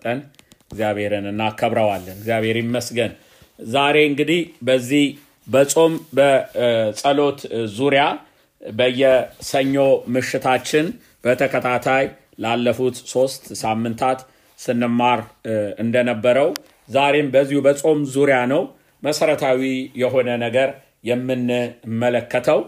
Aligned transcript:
ስለሰጠን 0.00 0.18
እግዚአብሔርን 0.70 1.26
እናከብረዋለን። 1.30 2.16
እግዚአብሔር 2.18 2.56
ይመስገን። 2.60 3.12
ዛሬ 3.68 3.96
እንግዲህ 4.10 4.38
በዚህ 4.62 5.04
በጾም 5.46 5.92
በጸሎት 6.16 7.40
ዙሪያ 7.76 8.04
በየሰኞ 8.62 9.76
ምሽታችን 10.14 10.86
በተከታታይ 11.24 12.04
ላለፉት 12.44 12.96
ሶስት 13.12 13.42
ሳምንታት 13.62 14.20
ስንማር 14.58 15.20
እንደነበረው 15.82 16.48
ዛሬም 16.88 17.28
በዚሁ 17.34 17.58
በጾም 17.66 17.98
ዙሪያ 18.14 18.38
ነው 18.52 18.62
መሰረታዊ 19.02 19.60
የሆነ 20.02 20.28
ነገር 20.44 20.68
የምንመለከተው። 21.10 22.60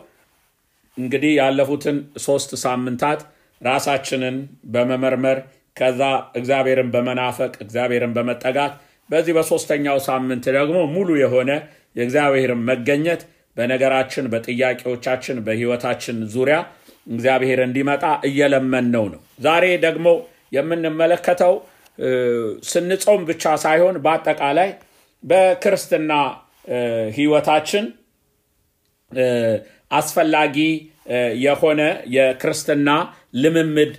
እንግዲህ 0.96 1.32
ያለፉትን 1.40 1.96
ሶስት 2.24 2.50
ሳምንታት 2.64 3.20
ራሳችንን 3.60 4.36
በመመርመር 4.72 5.38
ከዛ 5.76 6.00
እግዚአብሔርን 6.38 6.88
በመናፈቅ 6.94 7.52
እግዚአብሔርን 7.64 8.12
በመጠጋት 8.16 8.72
በዚህ 9.10 9.32
በሶስተኛው 9.36 9.98
ሳምንት 10.06 10.44
ደግሞ 10.56 10.78
ሙሉ 10.94 11.10
የሆነ 11.22 11.50
የእግዚአብሔርን 11.96 12.60
መገኘት 12.68 13.22
በነገራችን፣ 13.56 14.26
በጥያቄዎቻችን፣ 14.32 15.38
በህይወታችን 15.46 16.18
ዙሪያ 16.34 16.58
እግዚአብሔር 17.08 17.60
እንዲመጣ 17.64 18.04
እየለመንነው 18.28 19.04
ነው። 19.14 19.20
ዛሬ 19.44 19.64
ደግሞ 19.84 20.06
የምንመለከተው 20.56 21.54
ስንጾም 22.70 23.22
ብቻ 23.28 23.44
ሳይሆን 23.64 23.96
በአጠቃላይ 24.04 24.70
በክርስትና 25.24 26.12
ህይወታችን 27.16 27.84
አስፈላጊ 29.90 30.56
የሆነ 31.44 31.80
የክርስትና 32.14 32.90
ልምምድ 33.36 33.92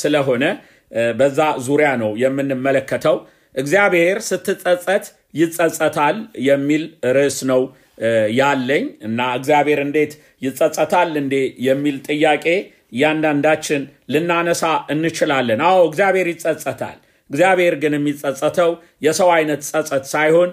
ስለሆነ 0.00 0.44
በዛ 1.18 1.38
ዙሪያ 1.66 1.90
ነው 2.02 2.10
የምንመለከተው። 2.22 3.16
እግዚአብሔር 3.54 4.18
ስትጸጸት 4.28 5.04
ይጸጸታል 5.40 6.16
የሚል 6.46 6.82
ርዕስ 7.16 7.38
ነው 7.50 7.62
ያለኝ 8.38 8.84
እና 9.06 9.20
እግዚአብሔር 9.38 9.80
እንዴት 9.84 10.12
ይጸጸታል 10.46 11.10
እንዴ 11.20 11.34
የሚል 11.66 11.96
ጥያቄ 12.08 12.46
እያንዳንዳችን 12.92 13.82
ልናነሳ 14.14 14.62
እንችላለን። 14.94 15.60
አዎ 15.68 15.78
እግዚአብሔር 15.90 16.28
ይጸጸታል። 16.32 16.98
እግዚአብሔር 17.30 17.74
ግን 17.82 17.94
የሚጸጸተው 17.96 18.70
የሰው 19.06 19.28
አይነት 19.36 19.60
ጸጸት 19.68 20.04
ሳይሆን 20.10 20.50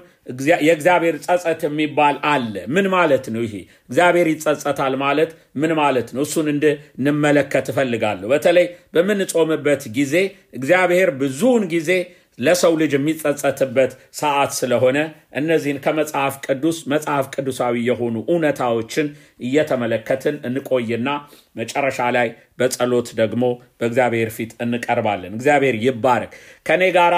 የእግዚአብሔር 0.62 1.16
ጸጸት 1.26 1.62
የሚባል 1.68 2.16
አለ። 2.32 2.56
ምን 2.70 2.88
ማለት 2.94 3.26
ነው 3.34 3.42
ይሄ? 3.46 3.56
እግዚአብሔር 3.90 4.28
ይጸጸታል 4.32 4.96
ማለት 5.04 5.32
ምን 5.56 5.72
ማለት 5.80 6.08
ነው? 6.16 6.22
እሱን 6.28 6.48
እንድንመለከት 6.54 7.68
እፈልጋለሁ። 7.74 8.28
በተለይ 8.34 8.66
በምንጾምበት 8.96 9.84
ጊዜ 9.98 10.16
እግዚአብሔር 10.54 11.12
ብዙውን 11.22 11.66
ጊዜ 11.74 11.92
ለሰው 12.40 12.74
ልጅ 12.82 12.92
የሚጸጸትበት 12.96 13.92
ሰዓት 14.14 14.52
ስለሆነ 14.58 14.98
እነዚህን 15.34 15.80
ከመጽሐፍ 15.86 16.36
ቅዱስ 16.46 16.78
መጽሐፍ 16.92 17.26
ቅዱሳዊ 17.34 17.76
የሆኑ 17.88 18.16
እውነታዎችን 18.30 19.08
እየተመለከትን 19.44 20.36
እንቆይና 20.48 21.10
መጨረሻ 21.56 22.00
ላይ 22.18 22.30
በጸሎት 22.60 23.10
ደግሞ 23.20 23.44
በእግዚአብሔር 23.80 24.30
ፊት 24.38 24.54
እንቀርባለን። 24.66 25.36
እግዚአብሔር 25.38 25.78
ይባረክ። 25.86 26.32
ከእኔ 26.66 26.84
ጋራ 26.98 27.18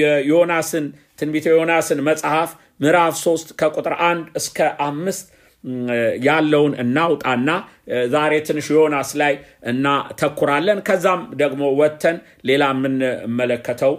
የዮናስን 0.00 0.86
ትንቢተ 1.18 1.46
ዮናስን 1.52 2.00
መጽሐፍ 2.08 2.50
ምዕራፍ 2.80 3.14
ሶስት 3.24 3.48
ከቁጥር 3.60 3.94
አንድ 4.06 4.26
እስከ 4.40 4.58
አምስት 4.86 5.26
ያለውን 6.24 6.72
እናውጣና 6.82 7.50
ዛሬ 8.14 8.32
ትንሽ 8.48 8.66
ዮናስ 8.74 9.10
ላይ 9.20 9.34
እናተኩራለን። 9.70 10.78
ከዛም 10.88 11.20
ደግሞ 11.40 11.62
ወጥተን 11.80 12.16
ሌላ 12.48 12.64
የምንመለከተው 12.72 13.94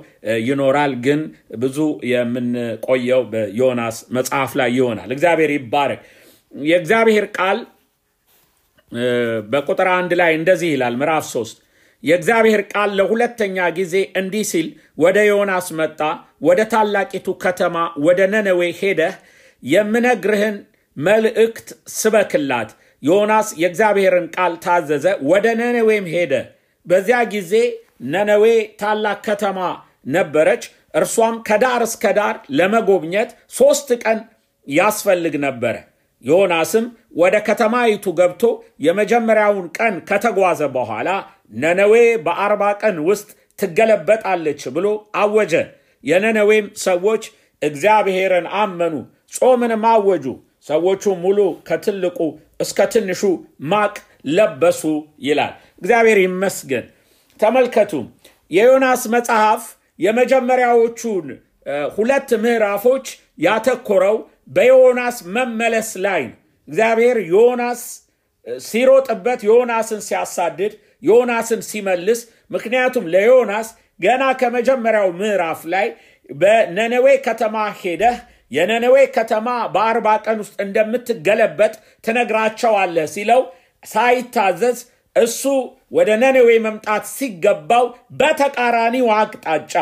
ይኖራል። 0.45 0.93
ግን 1.05 1.21
ብዙ 1.63 1.77
የምንቆየው 2.11 3.23
በዮናስ 3.31 3.97
መጽሐፍ 4.17 4.53
ላይ 4.61 4.71
ይሆናል። 4.77 5.11
እግዚአብሔር 5.15 5.53
ይባረክ። 5.57 6.03
የእግዚአብሔር 6.53 7.27
ቃል 7.37 7.57
በቁጥር 9.51 9.87
አንድ 9.95 10.11
ላይ 10.19 10.31
እንደዚህ 10.39 10.69
ይላል። 10.73 10.95
ምዕራፍ 10.99 11.25
ሶስት 11.33 11.57
የእግዚአብሔር 12.05 12.61
ቃል 12.71 12.89
ለሁለተኛ 12.97 13.57
ጊዜ 13.77 13.93
እንዲህ 14.19 14.43
ሲል 14.51 14.67
ወደ 14.97 15.17
ዮናስ 15.29 15.67
መጣ። 15.79 15.99
ወደ 16.41 16.61
ታላቂቱ 16.73 17.27
ከተማ 17.43 17.75
ወደ 18.05 18.19
ነነዌ 18.33 18.61
ሄደህ 18.79 19.15
የምነግርህን 19.63 20.57
መልእክት 20.97 21.67
ስበክላት። 21.95 22.69
ዮናስ 23.03 23.47
የእግዚአብሔርን 23.61 24.27
ቃል 24.35 24.53
ታዘዘ፣ 24.65 25.05
ወደ 25.31 25.45
ነነዌም 25.59 26.05
ሄደ። 26.13 26.33
በዚያ 26.85 27.19
ጊዜ 27.33 27.53
ነነዌ 28.13 28.45
ታላቅ 28.81 29.19
ከተማ 29.27 29.59
ነበረች። 30.15 30.63
እርሷም 30.95 31.35
ከዳር 31.47 31.81
እስከ 31.87 32.05
ዳር 32.17 32.35
ለመጎብኘት 32.57 33.29
ሦስት 33.57 33.89
ቀን 34.03 34.19
ያስፈልግ 34.67 35.35
ነበረ። 35.45 35.75
ዮናስም 36.23 36.85
ወደ 37.15 37.35
ከተማይቱ 37.47 38.05
ገብቶ 38.19 38.43
የመጀመሪያውን 38.85 39.65
ቀን 39.77 39.95
ከተጓዘ 40.09 40.61
በኋላ 40.75 41.09
ነነዌ 41.51 41.93
በአርባ 42.25 42.63
ቀን 42.81 42.97
ውስጥ 43.07 43.27
ትገለበጣለች 43.59 44.61
ብሎ 44.75 44.87
አወጀ። 45.17 45.53
የነነዌም 46.03 46.65
ሰዎች 46.85 47.23
እግዚአብሔርን 47.61 48.47
አመኑ፣ 48.59 48.93
ጾምንም 49.33 49.83
አወጁ። 49.91 50.25
ሰዎቹ 50.67 51.03
ሙሉ 51.23 51.39
ከትልቁ 51.67 52.19
እስከ 52.59 52.79
ትንሹ 52.93 53.21
ማቅ 53.71 53.95
ለበሱ 54.35 54.81
ይላል። 55.21 55.51
እግዚአብሔር 55.81 56.19
ይመስገን። 56.23 56.85
ተመልከቱ፣ 57.39 57.91
የዮናስ 58.51 59.03
መጽሐፍ 59.15 59.63
የመጀመሪያዎቹን 59.99 61.27
ሁለት 61.95 62.29
ምዕራፎች 62.43 63.05
ያተኮረው 63.39 64.17
በዮናስ 64.55 65.17
መመለስ 65.35 65.89
ላይ 66.05 66.21
ነው። 66.27 66.35
እግዚአብሔር 66.67 67.17
ዮናስ 67.31 67.81
ሲሮጥበት፣ 68.65 69.39
ዮናስን 69.47 70.01
ሲያሳድድ፣ 70.07 70.73
ዮናስን 71.03 71.61
ሲመልስ። 71.69 72.21
ምክንያቱም 72.51 73.09
ለዮናስ 73.13 73.67
ገና 73.99 74.23
ከመጀመሪያው 74.39 75.09
ምዕራፍ 75.19 75.61
ላይ 75.73 75.87
በነነዌ 76.35 77.07
ከተማ 77.27 77.55
ሄደህ 77.81 78.17
የነነዌ 78.51 78.97
ከተማ 79.15 79.47
በአርባ 79.73 80.07
ቀን 80.25 80.37
ውስጥ 80.43 80.55
እንደምትገለበጥ 80.65 81.73
ትነግራቸዋለህ 82.05 83.07
ሲለው 83.15 83.41
ሳይታዘዝ 83.83 84.77
እሱ 85.15 85.41
ወደ 85.91 86.09
ነነዌ 86.21 86.49
መምጣት 86.65 87.03
ሲገባው 87.13 87.85
በተቃራኒው 88.19 89.07
አቅጣጫ 89.17 89.73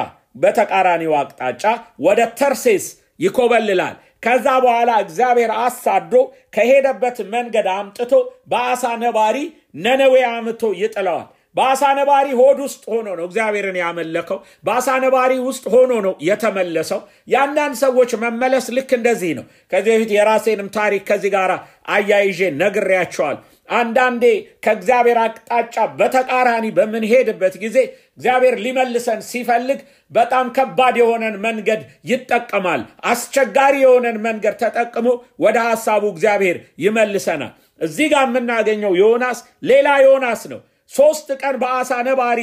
በተቃራኒው 0.44 1.14
አቅጣጫ 1.20 1.64
ወደ 2.06 2.22
ተርሴስ 2.40 2.86
ይኮበልላል። 3.20 3.96
ከዛ 4.24 4.48
በኋላ 4.64 4.92
እግዚአብሔር 5.04 5.52
አሳዶ 5.64 6.14
ከሄደበት 6.56 7.18
መንገድ 7.34 7.68
አምጥቶ 7.74 8.12
በአሳ 8.52 8.84
ነባሪ 9.04 9.38
ነነዌ 9.84 10.16
አምቶ 10.32 10.62
ይጥለዋል። 10.82 11.28
በአሳ 11.56 11.82
ነባሪ 11.98 12.28
ሆድ 12.38 12.60
ውስጥ 12.64 12.84
ሆኖ 12.92 13.08
ነው 13.18 13.26
እግዚአብሔርን 13.28 13.78
ያመለከው። 13.82 14.38
በአሳ 14.66 14.88
ነባሪ 15.04 15.34
ውስጥ 15.48 15.66
ሆኖ 15.74 15.92
ነው 16.06 16.14
የተመለሰው። 16.28 17.00
የአንዳንድ 17.28 17.76
ሰዎች 17.84 18.12
መመለስ 18.24 18.68
ልክ 18.78 18.92
እንደዚህ 18.98 19.32
ነው። 19.40 19.46
ከዚህ 19.72 19.92
በፊት 19.94 20.12
የራሴንም 20.16 20.70
ታሪክ 20.78 21.04
ከዚህ 21.10 21.32
ጋር 21.36 21.52
አያይዤ 21.90 22.42
ነግሬያቸዋል። 22.62 23.38
አንዳንዴ 23.70 24.24
ከእግዚአብሔር 24.64 25.18
አቅጣጫ 25.22 25.76
በተቃራኒ 26.00 26.66
በምንሄድበት 26.78 27.54
ጊዜ 27.64 27.78
እግዚአብሔር 28.18 28.56
ሊመልሰን 28.66 29.22
ሲፈልግ 29.30 29.80
በጣም 30.12 30.48
ከባድ 30.58 30.96
የሆነን 31.02 31.36
መንገድ 31.46 31.82
ይጠቀማል። 32.12 32.82
አስቸጋሪ 33.12 33.76
የሆነን 33.84 34.18
መንገድ 34.28 34.56
ተጠቅሞ 34.64 35.08
ወደ 35.40 35.58
ሐሳቡ 35.68 36.04
እግዚአብሔር 36.14 36.58
ይመልሰናል። 36.86 37.54
እዚህ 37.82 38.08
ጋር 38.14 38.26
የምናገኘው 38.30 38.94
ዮናስ 39.02 39.40
ሌላ 39.70 39.88
ዮናስ 40.06 40.44
ነው። 40.54 40.62
ሶስት 40.92 41.28
ቀን 41.42 41.56
በአሳ 41.62 41.92
ነባሪ 42.08 42.40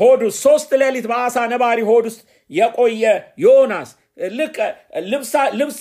ሆድ 0.00 0.20
ውስጥ 0.26 0.38
ሶስት 0.44 0.70
ሌሊት 0.80 1.06
በአሳ 1.10 1.36
ነባሪ 1.52 1.78
ሆድ 1.88 2.04
ውስጥ 2.08 2.20
የቆየ 2.50 3.04
ዮናስ 3.44 3.90
ልክ 4.16 4.56
ልብስ 5.58 5.80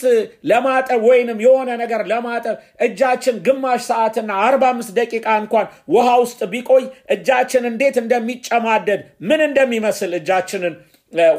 ለማጠብ 0.50 1.02
ወይንም 1.08 1.40
የሆነ 1.46 1.70
ነገር 1.82 2.02
ለማጠብ 2.12 2.56
እጃችን 2.86 3.36
ግማሽ 3.46 3.82
ሰዓትና 3.90 4.32
አርባ 4.46 4.64
አምስት 4.74 4.92
ደቂቃ 5.00 5.28
እንኳን 5.42 5.66
ውሃ 5.94 6.08
ውስጥ 6.24 6.40
ቢቆይ 6.54 6.84
እጃችን 7.16 7.66
እንዴት 7.72 7.98
እንደሚጨማደድ 8.04 9.02
ምን 9.30 9.42
እንደሚመስል 9.48 10.14
እጃችንን 10.20 10.76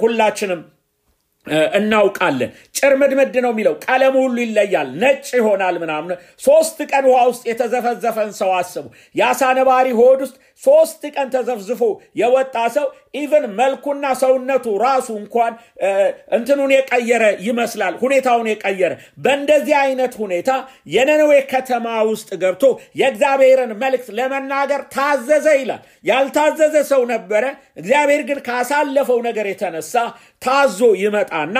ሁላችንም 0.02 0.60
እናውቃለን። 1.78 2.50
ጭርምድምድ 2.82 3.34
ነው 3.44 3.50
የሚለው 3.52 3.74
ቀለሙ 3.84 4.14
ሁሉ 4.24 4.36
ይለያል፣ 4.44 4.88
ነጭ 5.02 5.26
ይሆናል 5.38 5.76
ምናምን። 5.82 6.12
ሶስት 6.44 6.78
ቀን 6.90 7.04
ውሃ 7.10 7.20
ውስጥ 7.30 7.42
የተዘፈዘፈን 7.50 8.30
ሰው 8.38 8.50
አስቡ። 8.58 8.86
የአሳ 9.14 9.42
ነባሪ 9.58 9.88
ሆድ 9.98 10.20
ውስጥ 10.24 10.36
ሶስት 10.62 11.02
ቀን 11.14 11.28
ተዘፍዝፎ 11.32 11.82
የወጣ 12.20 12.56
ሰው 12.74 12.86
even 13.20 13.44
መልኩና 13.58 14.04
ሰውነቱ 14.20 14.66
ራሱ 14.84 15.08
እንኳን 15.20 15.52
እንትኑን 16.36 16.72
የቀየረ 16.74 17.24
ይመስላል፣ 17.46 17.94
ሁኔታውን 18.02 18.46
የቀየረ። 18.52 18.92
በእንደዚህ 19.24 19.76
አይነት 19.80 20.12
ሁኔታ 20.22 20.50
የነነዌ 20.94 21.32
ከተማ 21.52 21.86
ውስጥ 22.10 22.30
ገብቶ 22.42 22.64
የእግዚአብሔርን 23.00 23.72
መልእክት 23.82 24.08
ለመናገር 24.18 24.82
ታዘዘ 24.94 25.46
ይላል። 25.60 25.82
ያልታዘዘ 26.04 26.74
ሰው 26.92 27.04
ነበረ። 27.12 27.44
እግዚአብሔር 27.76 28.24
ግን 28.28 28.40
ካሳለፈው 28.48 29.20
ነገር 29.28 29.48
የተነሳ 29.50 29.94
ታዞ 30.42 30.80
ይመጣና 31.02 31.56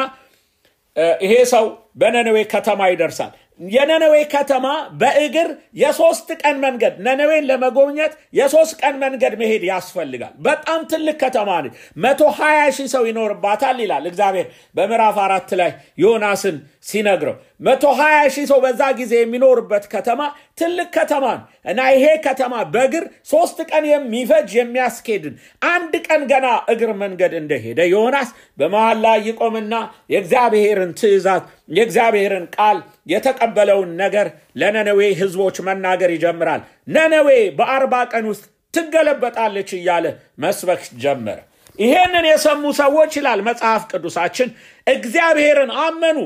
ይሄ 1.21 1.35
ሰው 1.53 1.65
በነነዌ 1.97 2.39
ከተማ 2.53 2.81
ይደርሳል። 2.91 3.33
የነነዌ 3.61 4.15
ከተማ 4.33 4.67
በእግር 5.01 5.49
የሶስት 5.81 6.29
ቀን 6.41 6.57
መንገድ 6.65 6.95
ነነዌን 7.07 7.45
ለመጎብኘት 7.51 8.13
የሶስት 8.39 8.73
ቀን 8.81 8.95
መንገድ 9.03 9.35
መሄድ 9.41 9.63
ያስፈልጋል። 9.69 10.33
በጣም 10.47 10.81
ትልቅ 10.91 11.17
ከተማ 11.23 11.51
ነች። 11.65 11.75
መቶ 12.05 12.21
ሀያ 12.39 12.61
ሺህ 12.77 12.89
ሰው 12.95 13.05
ይኖርባታል 13.11 13.79
ይላል 13.85 14.07
እግዚአብሔር 14.11 14.47
በምዕራፍ 14.77 15.19
አራት 15.27 15.53
ላይ 15.61 15.71
ዮናስን 16.03 16.57
ሲነግረው 16.89 17.37
መቶ 17.63 17.85
ሀያ 17.99 18.19
ሺህ 18.35 18.45
ሰው 18.51 18.59
በዛ 18.65 18.83
ጊዜ 18.99 19.13
የሚኖርበት 19.19 19.85
ከተማ 19.93 20.21
ትልቅ 20.61 20.87
ከተማ 20.97 21.25
ነው 21.35 21.43
እና 21.71 21.81
ይሄ 21.95 22.07
ከተማ 22.25 22.55
በእግር 22.73 23.05
ሶስት 23.31 23.59
ቀን 23.71 23.85
የሚፈጅ 23.91 24.49
የሚያስኬድን 24.59 25.35
አንድ 25.69 25.93
ቀን 26.07 26.23
ገና 26.33 26.47
እግር 26.73 26.91
መንገድ 27.03 27.35
እንደሄደ 27.41 27.81
ዮናስ 27.93 28.31
በመሃል 28.59 28.99
ላይ 29.07 29.21
ይቆምና 29.29 29.75
የእግዚአብሔርን 30.15 30.93
ትእዛዝ 31.01 31.43
የእግዚአብሔርን 31.77 32.47
ቃል 32.57 32.81
የተቀበለውን 33.13 33.93
ነገር 34.03 34.27
ለነነዌ 34.61 35.01
ህዝቦች 35.21 35.57
መናገር 35.69 36.13
ይጀምራል። 36.15 36.63
ነነዌ 36.89 37.29
በአርባ 37.59 37.95
ቀን 38.13 38.27
ውስጥ 38.33 38.45
ትገለበጣለች 38.75 39.71
እያለ 39.79 40.07
መስበክ 40.43 40.85
ጀመረ። 41.03 41.39
ይሄንን 41.79 42.25
የሰሙ 42.29 42.65
ሰዎች 42.79 43.13
ይላል 43.19 43.41
መጽሐፍ 43.47 43.83
ቅዱሳችን 43.93 44.49
እግዚአብሔርን 44.87 45.71
አመኑ። 45.83 46.19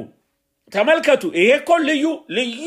ተመልከቱ፣ 0.73 1.23
ይሄ 1.39 1.51
እኮ 1.59 1.71
ልዩ 1.89 2.05
ልዩ 2.37 2.67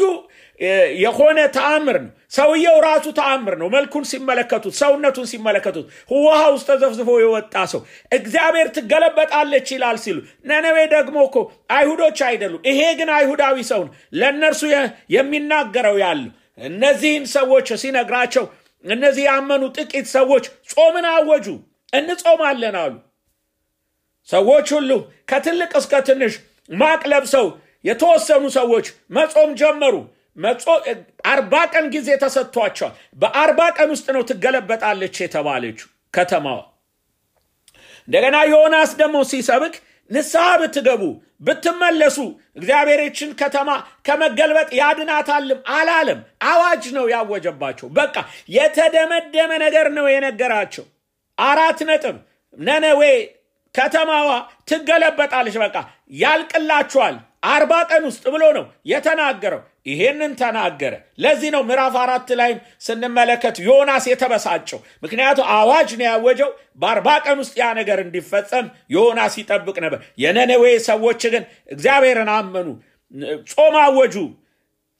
የሆነ 1.02 1.40
ተአምር 1.56 1.98
ነው። 2.04 2.12
ሰውየው 2.32 2.78
ራሱ 2.86 3.06
ተአምር 3.18 3.54
ነው። 3.62 3.68
መልኩን 3.76 4.04
ሲመለከቱት፣ 4.10 4.74
ሰውነቱን 4.80 5.28
ሲመለከቱት፣ 5.32 5.86
ውሃ 6.16 6.40
ውስጥ 6.54 6.68
ተዘፍዝፎ 6.72 7.10
የወጣ 7.22 7.56
ሰው 7.72 7.82
እግዚአብሔር 8.12 8.68
ትገለበጣለች 8.76 9.68
ይላል 9.76 9.98
ሲሉ፣ 10.04 10.18
ነነዌ 10.46 10.78
ደግሞ 10.96 11.18
እኮ 11.28 11.38
አይሁዶች 11.72 12.20
አይደሉም። 12.28 12.62
ይሄ 12.70 12.82
ግን 13.00 13.12
አይሁዳዊ 13.18 13.58
ሰው 13.72 13.82
ነው። 13.86 13.94
ለእነርሱ 14.20 14.62
የሚናገረው 15.16 15.98
ያለው 16.04 16.32
እነዚህን 16.68 17.26
ሰዎች 17.36 17.68
ሲነግራቸው፣ 17.82 18.46
እነዚህ 18.86 19.24
ያመኑ 19.30 19.64
ጥቂት 19.78 20.08
ሰዎች 20.18 20.46
ጾምን 20.74 21.08
አወጁ። 21.14 21.48
እንጾማለን 21.94 22.76
አሉ። 22.82 22.94
ሰዎች 24.30 24.68
ሁሉ 24.76 24.92
ከትልቅ 25.30 25.72
እስከ 25.80 25.94
ትንሽ 26.08 26.34
ማቅ 26.70 27.02
ለብሰው 27.12 27.46
የተወሰኑ 27.86 28.44
ሰዎች 28.56 28.88
መጾም 29.16 29.52
ጀመሩ። 29.62 29.96
አርባ 31.32 31.54
ቀን 31.74 31.86
ጊዜ 31.94 32.10
ተሰጥቷቸዋል። 32.22 32.94
በአርባ 33.22 33.62
ቀን 33.78 33.90
ውስጥ 33.94 34.08
ነው 34.16 34.24
ትገለበጣለች 34.30 35.16
የተባለችው 35.24 35.88
ከተማዋ። 36.14 36.60
እንደገና 38.08 38.38
ዮናስ 38.52 38.92
ደግሞ 39.02 39.18
ሲሰብክ 39.32 39.76
ንስሐ 40.12 40.46
ብትገቡ 40.62 41.04
ብትመለሱ 41.42 42.18
እግዚአብሔርችን 42.58 43.30
ከተማ 43.42 43.70
ከመገልበጥ 44.08 44.70
ያድናታልም 44.80 45.60
አላለም። 45.76 46.20
አዋጅ 46.50 46.84
ነው 46.98 47.06
ያወጀባቸው። 47.14 47.88
በቃ 48.00 48.16
የተደመደመ 48.56 49.52
ነገር 49.66 49.88
ነው 49.98 50.08
የነገራቸው። 50.10 50.86
አራት 51.38 51.82
ነጥብ 51.90 52.16
ነነዌ 52.58 53.02
ከተማዋ 53.76 54.30
ትገለበጣለች፣ 54.70 55.58
በቃ 55.64 55.76
ያልቅላችኋል 56.22 57.16
አርባ 57.44 57.74
ቀን 57.90 58.04
ውስጥ 58.08 58.24
ብሎ 58.34 58.44
ነው 58.58 58.64
የተናገረው። 58.92 59.62
ይሄንን 59.86 60.32
ተናገረ። 60.40 60.94
ለዚህ 61.24 61.50
ነው 61.56 61.62
ምዕራፍ 61.68 61.96
አራት 62.02 62.30
ላይም 62.40 62.58
ስንመለከት 62.86 63.56
ዮናስ 63.68 64.06
የተበሳጨው። 64.12 64.80
ምክንያቱ 65.04 65.40
አዋጅ 65.56 65.90
ነው 66.00 66.06
ያወጀው። 66.10 66.52
በአርባ 66.82 67.08
ቀን 67.26 67.38
ውስጥ 67.44 67.56
ያ 67.62 67.70
ነገር 67.80 68.00
እንዲፈጸም 68.04 68.66
ዮናስ 68.96 69.36
ይጠብቅ 69.42 69.78
ነበር። 69.86 70.02
የነነዌ 70.24 70.66
ሰዎች 70.90 71.24
ግን 71.34 71.44
እግዚአብሔርን 71.72 72.32
አመኑ፣ 72.36 72.68
ጾም 73.52 73.76
አወጁ። 73.84 74.16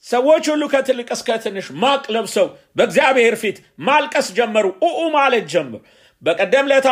ሰዎች 0.06 0.46
ሁሉ 0.52 0.64
ከትልቅ 0.74 1.08
እስከ 1.16 1.30
ትንሽ 1.44 1.66
ማቅ 1.82 2.04
ለብሰው 2.16 2.46
በእግዚአብሔር 2.78 3.36
ፊት 3.42 3.58
ማልቀስ 3.88 4.28
ጀመሩ፣ 4.38 4.66
ኡኡ 4.86 5.00
ማለት 5.16 5.46
ጀመሩ። 5.54 5.82
በቀደም 6.22 6.68
ለታ 6.72 6.90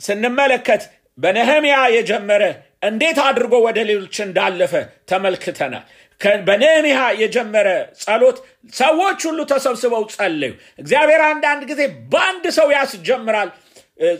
ስንመለከት 0.00 0.82
በነህምያ 1.18 1.76
የጀመረ 1.94 2.42
እንዴት 2.82 3.18
አድርጎ 3.24 3.54
ወደ 3.64 3.78
ሌሎች 3.88 4.16
እንዳለፈ 4.24 4.74
ተመልክተናል። 5.10 5.84
በነህምያ 6.46 6.98
የጀመረ 7.20 7.68
ጸሎት 8.02 8.38
ሰዎች 8.74 9.20
ሁሉ 9.28 9.40
ተሰብስበው 9.52 10.02
ጸለዩ። 10.14 10.52
እግዚአብሔር 10.78 11.22
አንዳንድ 11.28 11.62
ጊዜ 11.70 11.82
በአንድ 12.12 12.44
ሰው 12.58 12.68
ያስጀምራል 12.74 13.50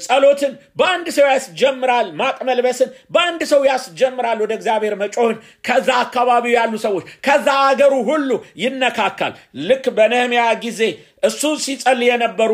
ጸሎትን 0.05 0.53
በአንድ 0.77 1.07
ሰው 1.17 1.27
ያስጀምራል። 1.31 2.09
ማቅ 2.19 2.37
መልበስን 2.49 2.89
በአንድ 3.15 3.43
ሰው 3.51 3.61
ያስጀምራል። 3.69 4.39
ወደ 4.45 4.53
እግዚአብሔር 4.59 4.95
መጮህን 5.03 5.37
ከዛ 5.67 5.89
አካባቢው 6.05 6.53
ያሉ 6.57 6.75
ሰዎች 6.85 7.05
ከዛ 7.27 7.47
አገሩ 7.69 7.95
ሁሉ 8.11 8.31
ይነካካል። 8.63 9.33
ልክ 9.69 9.87
በነህምያ 9.97 10.43
ጊዜ 10.65 10.81
እሱ 11.23 11.43
ሲጸልይ 11.65 12.09
የነበሩ 12.11 12.51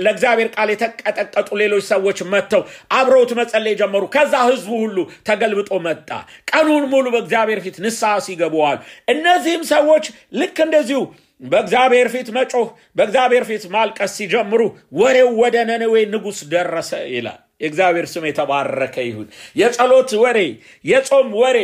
ለእግዚአብሔር 0.00 0.48
ቃል 0.54 0.68
የተቀጠቀጡ 0.72 1.48
ሌሎች 1.60 1.84
ሰዎች 1.90 2.18
መጥተው 2.32 2.62
አብረውት 2.92 3.32
መጸለይ 3.40 3.74
ጀመሩ። 3.80 4.04
ከዛ 4.14 4.34
ህዝቡ 4.48 4.70
ሁሉ 4.84 4.96
ተገልብጦ 5.28 5.72
መጣ። 5.86 6.08
ቀኑን 6.50 6.86
ሙሉ 6.92 7.06
በእግዚአብሔር 7.14 7.60
ፊት 7.64 7.76
ንስሐ 7.84 8.12
ሲገቡዋል። 8.26 8.78
እነዚህም 9.14 9.64
ሰዎች 9.72 10.06
ልክ 10.40 10.58
እንደዚሁ 10.66 11.00
በእግዚአብሔር 11.42 12.08
ፊት 12.12 12.28
መጮህ 12.36 12.66
በእግዚአብሔር 12.96 13.44
ፊት 13.48 13.62
ማልቀስ 13.74 14.10
ሲጀምሩ 14.16 14.62
ወሬው 14.98 15.30
ወደ 15.40 15.56
ነነዌ 15.68 15.94
ንጉሥ 16.12 16.38
ደረሰ 16.52 16.90
ይላል። 17.14 17.38
የእግዚአብሔር 17.60 18.06
ስም 18.10 18.24
የተባረከ 18.28 18.96
ይሁን። 19.06 19.26
የጸሎት 19.56 20.10
ወሬ፣ 20.22 20.38
የጾም 20.84 21.28
ወሬ 21.40 21.58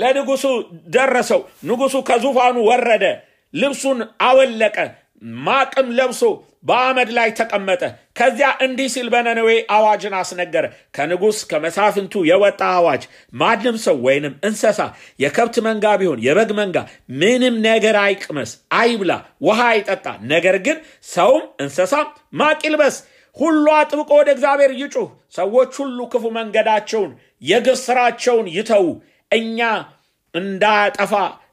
ለንጉሱ 0.00 0.44
ደረሰው። 0.96 1.40
ንጉሱ 1.68 1.94
ከዙፋኑ 2.08 2.56
ወረደ፣ 2.70 3.04
ልብሱን 3.54 3.98
አወለቀ፣ 4.26 4.76
ማቅም 5.44 5.88
ለብሶ 5.98 6.20
በአመድ 6.64 7.10
ላይ 7.16 7.28
ተቀመጠ። 7.38 7.82
ከዚያ 8.18 8.48
እንዲህ 8.64 8.88
ሲል 8.94 9.08
በነነዌ 9.08 9.48
አዋጅን 9.74 10.14
አስነገረ። 10.18 10.64
ከንጉሥ 10.96 11.38
ከመሳፍንቱ 11.50 12.24
የወጣ 12.28 12.62
አዋጅ፣ 12.76 13.02
ማንም 13.34 13.76
ሰው 13.84 13.98
ወይንም 14.06 14.34
እንስሳ 14.44 14.80
የከብት 15.20 15.56
መንጋ 15.66 15.94
ቢሆን 16.00 16.22
የበግ 16.26 16.50
መንጋ 16.60 16.76
ምንም 17.18 17.56
ነገር 17.68 17.98
አይቅመስ፣ 18.04 18.50
አይብላ፣ 18.78 19.12
ውሃ 19.42 19.60
አይጠጣ። 19.72 20.06
ነገር 20.32 20.58
ግን 20.66 20.78
ሰውም 21.10 21.46
እንስሳም 21.62 22.08
ማቅ 22.38 22.60
ይልበስ። 22.66 22.98
ሁሉ 23.36 23.66
አጥብቆ 23.74 24.10
ወደ 24.18 24.28
እግዚአብሔር 24.34 24.72
ይጩህ። 24.78 25.08
ሰዎች 25.34 25.72
ሁሉ 25.80 25.98
ክፉ 26.12 26.24
መንገዳቸውን 26.36 27.10
የግፍ 27.42 27.78
ስራቸውን 27.84 28.46
ይተዉ። 28.54 28.86
እኛ 29.30 29.60
እንዳያጠፋ 30.34 31.12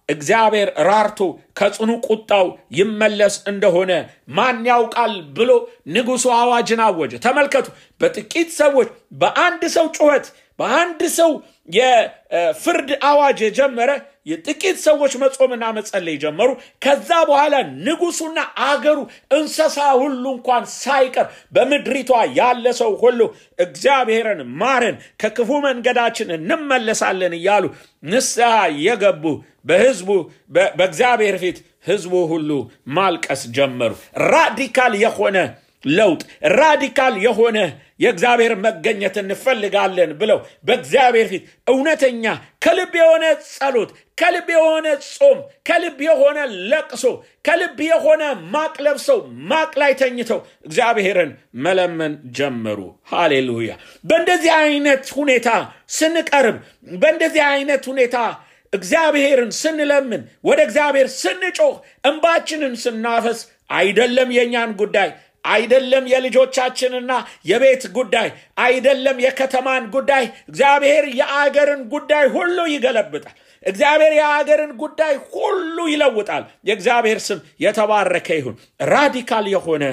እግዚአብሔር 0.09 0.69
ራርቶ 0.87 1.19
ከጽኑ 1.59 1.91
ቁጣው 2.07 2.47
ይመለስ 2.77 3.35
እንደሆነ 3.51 3.91
ማን 4.35 4.59
ያውቃል 4.69 5.13
ብሎ 5.37 5.51
ንጉሡ 5.89 6.25
አዋጅን 6.37 6.81
አወጀ። 6.85 7.13
ተመልከቱ፣ 7.25 7.67
በጥቂት 8.01 8.49
ሰዎች 8.59 8.89
በአንድ 9.21 9.63
ሰው 9.75 9.87
ጩኸት 9.97 10.27
በአንድ 10.59 11.01
ሰው 11.17 11.31
የፍርድ 11.77 12.89
አዋጅ 13.07 13.39
የጀመረ 13.45 13.91
የጥቂት 14.25 14.77
ሰዎች 14.85 15.13
መጾምና 15.21 15.63
መጸለይ 15.77 16.15
ጀመሩ። 16.23 16.49
ከዛ 16.83 17.09
በኋላ 17.29 17.55
ንጉሱና 17.85 18.37
አገሩ 18.67 18.99
እንስሳ 19.37 19.77
ሁሉ 20.01 20.23
እንኳን 20.35 20.63
ሳይቀር 20.75 21.27
በምድሪቷ 21.55 22.11
ያለ 22.39 22.65
ሰው 22.79 22.91
ሁሉ 23.03 23.19
እግዚአብሔርን 23.59 24.41
ማረን፣ 24.61 24.97
ከክፉ 25.21 25.49
መንገዳችን 25.67 26.31
እንመለሳለን 26.37 27.35
እያሉ 27.39 27.65
ንስሐ 28.09 28.53
የገቡ 28.85 29.23
በህዝቡ 29.65 30.09
በእግዚአብሔር 30.55 31.37
ፊት 31.43 31.59
ህዝቡ 31.87 32.15
ሁሉ 32.31 32.49
ማልቀስ 32.95 33.43
ጀመሩ። 33.55 33.93
ራዲካል 34.29 34.93
የሆነ 35.01 35.37
ለውጥ 35.83 36.21
ራዲካል 36.55 37.15
የሆነ 37.25 37.57
የእግዚአብሔር 37.99 38.53
መገኘት 38.63 39.15
እንፈልጋለን 39.21 40.11
ብለው 40.21 40.39
በእግዚአብሔር 40.67 41.27
ፊት 41.31 41.43
እውነተኛ 41.67 42.23
ከልብ 42.65 42.93
የሆነ 42.99 43.25
ጸሎት፣ 43.49 43.91
ከልብ 44.17 44.47
የሆነ 44.51 44.87
ጾም፣ 45.07 45.39
ከልብ 45.65 45.97
የሆነ 46.01 46.37
ለቅሶ፣ 46.71 47.03
ከልብ 47.45 47.79
የሆነ 47.85 48.23
ማቅ 48.53 48.75
ለብሰው 48.85 49.19
ማቅ 49.49 49.71
ላይ 49.81 49.93
ተኝተው 50.01 50.39
እግዚአብሔርን 50.65 51.31
መለመን 51.65 52.13
ጀመሩ። 52.37 52.79
ሃሌሉያ! 53.05 53.71
በእንደዚህ 54.03 54.53
አይነት 54.61 55.05
ሁኔታ 55.17 55.49
ስንቀርብ፣ 55.97 56.57
በእንደዚህ 57.01 57.43
አይነት 57.51 57.83
ሁኔታ 57.91 58.17
እግዚአብሔርን 58.73 59.51
ስንለምን 59.59 60.21
ወደ 60.43 60.59
እግዚአብሔር 60.67 61.07
ስንጮህ 61.19 61.75
እንባችንን 62.09 62.73
ስናፈስ 62.83 63.39
አይደለም 63.71 64.29
የእኛን 64.31 64.71
ጉዳይ 64.81 65.09
አይደለም 65.47 66.05
የልጆቻችንና 66.11 67.11
የቤት 67.45 67.83
ጉዳይ 67.97 68.27
አይደለም 68.65 69.17
የከተማን 69.25 69.85
ጉዳይ። 69.95 70.25
እግዚአብሔር 70.49 71.05
የአገርን 71.19 71.81
ጉዳይ 71.93 72.25
ሁሉ 72.35 72.57
ይገለብጣል። 72.71 73.35
እግዚአብሔር 73.63 74.13
የአገርን 74.17 74.73
ጉዳይ 74.81 75.13
ሁሉ 75.31 75.77
ይለውጣል። 75.91 76.43
የእግዚአብሔር 76.67 77.19
ስም 77.27 77.39
የተባረከ 77.65 78.27
ይሁን። 78.39 78.55
ራዲካል 78.89 79.47
የሆነ 79.53 79.83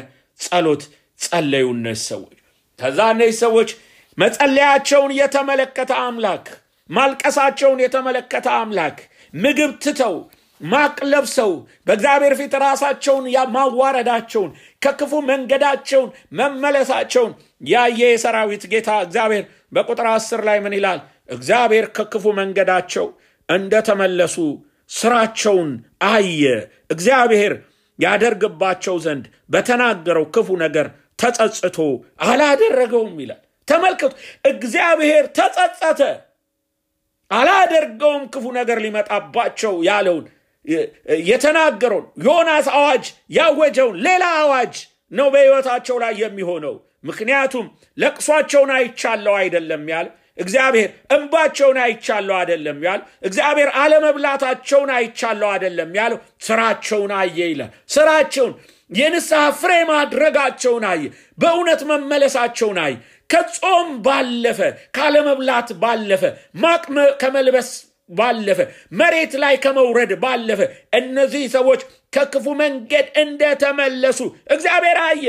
ጸሎት 0.40 0.82
ጸለዩ 1.20 1.66
እነዚህ 1.76 2.04
ሰዎች። 2.10 2.36
ከዛ 2.78 2.98
እነዚህ 3.14 3.38
ሰዎች 3.44 3.70
መጸለያቸውን 4.18 5.12
የተመለከተ 5.18 5.92
አምላክ 6.04 6.46
ማልቀሳቸውን 6.90 7.78
የተመለከተ 7.82 8.46
አምላክ 8.58 8.96
ምግብ 9.34 9.72
ትተው 9.84 10.14
ማቅ 10.62 10.96
ለብሰው 11.12 11.52
በእግዚአብሔር 11.86 12.34
ፊት 12.40 12.54
ራሳቸውን 12.64 13.24
ማዋረዳቸውን 13.54 14.50
ከክፉ 14.82 15.12
መንገዳቸውን 15.30 16.08
መመለሳቸውን 16.38 17.32
ያየ 17.68 18.00
የሰራዊት 18.12 18.64
ጌታ 18.72 18.90
እግዚአብሔር 19.06 19.44
በቁጥር 19.72 20.08
አስር 20.12 20.40
ላይ 20.48 20.58
ምን 20.64 20.74
ይላል? 20.78 21.00
እግዚአብሔር 21.28 21.86
ከክፉ 21.96 22.24
መንገዳቸው 22.38 23.06
እንደተመለሱ 23.48 24.36
ስራቸውን 24.90 25.70
አየ። 26.08 26.42
እግዚአብሔር 26.90 27.52
ያደርግባቸው 27.98 28.96
ዘንድ 29.04 29.24
በተናገረው 29.52 30.26
ክፉ 30.34 30.48
ነገር 30.64 30.86
ተጸጽቶ 31.18 31.78
አላደረገውም 32.26 33.16
ይላል። 33.22 33.40
ተመልከቱ 33.68 34.12
እግዚአብሔር 34.44 35.24
ተጸጸተ። 35.38 36.00
አላደርገውም 37.30 38.24
ክፉ 38.32 38.44
ነገር 38.58 38.78
ሊመጣባቸው 38.84 39.74
ያለውን 39.88 40.24
የተናገረውን 41.26 42.06
ዮናስ 42.26 42.66
አዋጅ 42.76 43.04
ያወጀውን 43.36 43.96
ሌላ 44.06 44.24
አዋጅ 44.40 44.74
ነው 45.12 45.28
በሕይወታቸው 45.32 45.96
ላይ 46.02 46.12
የሚሆነው። 46.22 46.74
ምክንያቱም 47.04 47.66
ለቅሷቸውን 47.98 48.70
አይቻለው 48.76 49.34
አይደለም 49.40 49.84
ያለ 49.92 50.08
እግዚአብሔር 50.38 50.90
እንባቸውን 51.14 51.78
አይቻለው 51.84 52.36
አይደለም 52.38 52.78
ያለ 52.86 53.00
እግዚአብሔር 53.22 53.70
አለመብላታቸውን 53.80 54.90
አይቻለው 54.96 55.48
አይደለም 55.50 55.90
ያለው። 55.98 56.18
ስራቸውን 56.42 57.12
አየ 57.18 57.38
ይላል። 57.50 57.72
ስራቸውን 57.88 58.52
የንስሐ 58.90 59.42
ፍሬ 59.60 59.72
ማድረጋቸውን 59.90 60.84
አየ 60.88 61.04
በእውነት 61.38 61.82
መመለሳቸውን 61.90 62.78
አየ። 62.84 62.94
ከጾም 63.30 63.88
ባለፈ 64.06 64.58
ካለመብላት 64.96 65.68
ባለፈ 65.82 66.22
ማቅ 66.62 66.82
ከመልበስ 67.22 67.68
ባለፈ 68.12 68.60
መሬት 68.92 69.32
ላይ 69.42 69.54
ከመውረድ 69.64 70.12
ባለፈ 70.22 70.60
እነዚህ 70.94 71.44
ሰዎች 71.54 71.80
ከክፉ 72.12 72.46
መንገድ 72.60 73.06
እንደተመለሱ 73.22 74.20
እግዚአብሔር 74.50 74.98
አየ። 75.04 75.24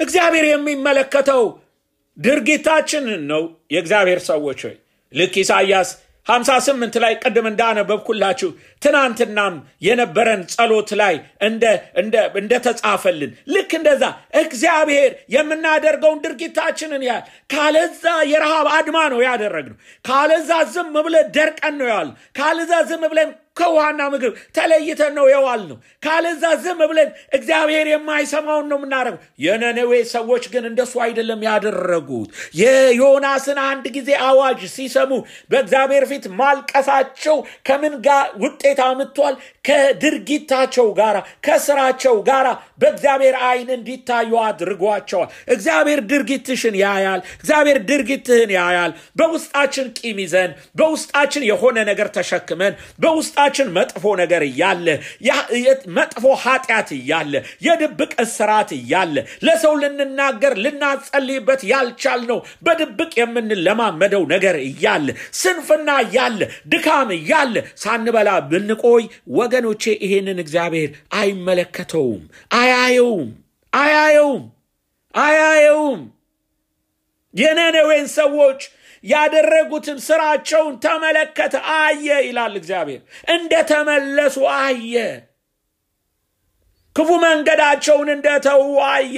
እግዚአብሔር 0.00 0.46
የሚመለከተው 0.48 1.42
ድርጊታችንን 2.18 3.22
ነው። 3.26 3.42
የእግዚአብሔር 3.70 4.20
ሰዎች 4.24 4.60
ሆይ 4.66 4.76
ልክ 5.12 5.34
ኢሳያስ 6.26 6.66
58 6.68 6.96
ላይ 7.02 7.12
ቅድም 7.22 7.46
እንዳነበብኩላችሁ 7.50 8.48
ትናንትናም 8.82 9.54
የነበረን 9.86 10.42
ጸሎት 10.52 10.90
ላይ 11.00 11.14
እንደተጻፈልን 12.40 13.32
ልክ 13.54 13.72
እንደዛ 13.78 14.04
እግዚአብሔር 14.42 15.10
የምናደርገውን 15.34 16.22
ድርጊታችንን 16.24 17.02
ያህል 17.08 17.24
ካለዛ 17.50 18.04
የረሃብ 18.32 18.68
አድማ 18.76 18.98
ነው 19.12 19.20
ያደረግነው። 19.26 19.78
ካለዛ 20.04 20.50
ዝም 20.74 20.94
ብለን 21.06 21.28
ደርቀን 21.36 21.76
ነው 21.80 21.88
ያል 21.92 22.08
ካለዛ 22.38 22.72
ዝም 22.90 23.04
ብለን 23.12 23.30
ከውሃና 23.56 24.02
ምግብ 24.12 24.32
ተለይተን 24.56 25.12
ነው 25.16 25.26
የዋል 25.30 25.62
ነው 25.68 25.76
ካለዛ 26.02 26.44
ዝም 26.62 26.80
ብለን 26.90 27.10
እግዚአብሔር 27.36 27.86
የማይሰማውን 27.90 28.66
ነው 28.70 28.78
የምናደርገው። 28.78 29.02
የነነዌ 29.44 29.92
ሰዎች 30.14 30.44
ግን 30.52 30.64
እንደሱ 30.70 30.94
አይደለም 31.04 31.40
ያደረጉት። 31.48 32.28
የዮናስን 32.60 33.58
አንድ 33.66 33.84
ጊዜ 33.96 34.10
አዋጅ 34.28 34.60
ሲሰሙ 34.74 35.12
በእግዚአብሔር 35.50 36.06
ፊት 36.10 36.24
ማልቀሳቸው 36.40 37.36
ከምን 37.68 37.94
ጋር 38.06 38.24
ውጤት 38.44 38.80
አምጥቷል? 38.86 39.34
ከድርጊታቸው 39.68 40.88
ጋር 40.98 41.16
ከስራቸው 41.46 42.16
ጋር 42.28 42.46
በእግዚአብሔር 42.80 43.36
አይን 43.46 43.70
እንዲታዩ 43.76 44.30
አድርጓቸዋል። 44.44 45.28
እግዚአብሔር 45.54 46.00
ድርጊትሽን 46.10 46.76
ያያል። 46.82 47.20
እግዚአብሔር 47.36 47.78
ድርጊትህን 47.88 48.50
ያያል። 48.56 48.92
በውስጣችን 49.18 49.86
ቂም 49.98 50.18
ይዘን 50.24 50.50
በውስጣችን 50.78 51.42
የሆነ 51.50 51.78
ነገር 51.90 52.08
ተሸክመን 52.16 52.74
በውስጣችን 53.46 53.72
መጥፎ 53.76 54.04
ነገር 54.20 54.42
እያለ 54.46 54.86
መጥፎ 55.96 56.24
ኃጢአት 56.42 56.88
እያለ 56.96 57.32
የድብቅ 57.66 58.12
እስራት 58.24 58.70
እያለ 58.76 59.16
ለሰው 59.46 59.74
ልንናገር 59.82 60.54
ልናጸልይበት 60.64 61.62
ያልቻልነው 61.72 62.38
በድብቅ 62.66 63.12
የምንለማመደው 63.20 64.24
ነገር 64.32 64.56
እያለ 64.64 65.06
ስንፍና 65.40 65.88
እያለ 66.04 66.40
ድካም 66.72 67.10
እያለ 67.18 67.54
ሳንበላ 67.84 68.30
ብንቆይ 68.50 69.04
ወገኖቼ 69.36 69.84
ይሄንን 70.04 70.40
እግዚአብሔር 70.44 70.90
አይመለከተውም 71.18 72.22
አያየውም 72.58 73.30
አያየውም 73.72 74.44
አያየውም። 75.14 76.02
የነነዌን 77.34 78.06
ሰዎች 78.16 78.60
ያደረጉትን 79.04 79.98
ስራቸውን 80.04 80.74
ተመለከተ 80.84 81.54
አየ 81.76 82.06
ይላል 82.26 82.54
እግዚአብሔር። 82.60 83.00
እንደተመለሱ 83.34 84.36
አየ። 84.58 84.94
ክፉ 86.96 87.10
መንገዳቸውን 87.24 88.08
እንደተዉ 88.14 88.62
አየ። 88.88 89.16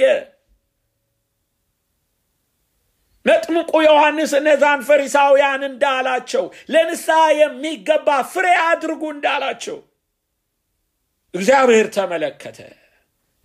መጥምቁ 3.25 3.71
ዮሐንስ 3.85 4.31
እነዛን 4.37 4.81
ፈሪሳውያን 4.87 5.61
እንዳላቸው 5.67 6.43
ለንስሐ 6.73 7.21
የሚገባ 7.39 8.09
ፍሬ 8.31 8.47
አድርጉ 8.65 9.03
እንዳላቸው 9.15 9.77
እግዚአብሔር 11.33 11.87
ተመለከተ። 11.95 12.59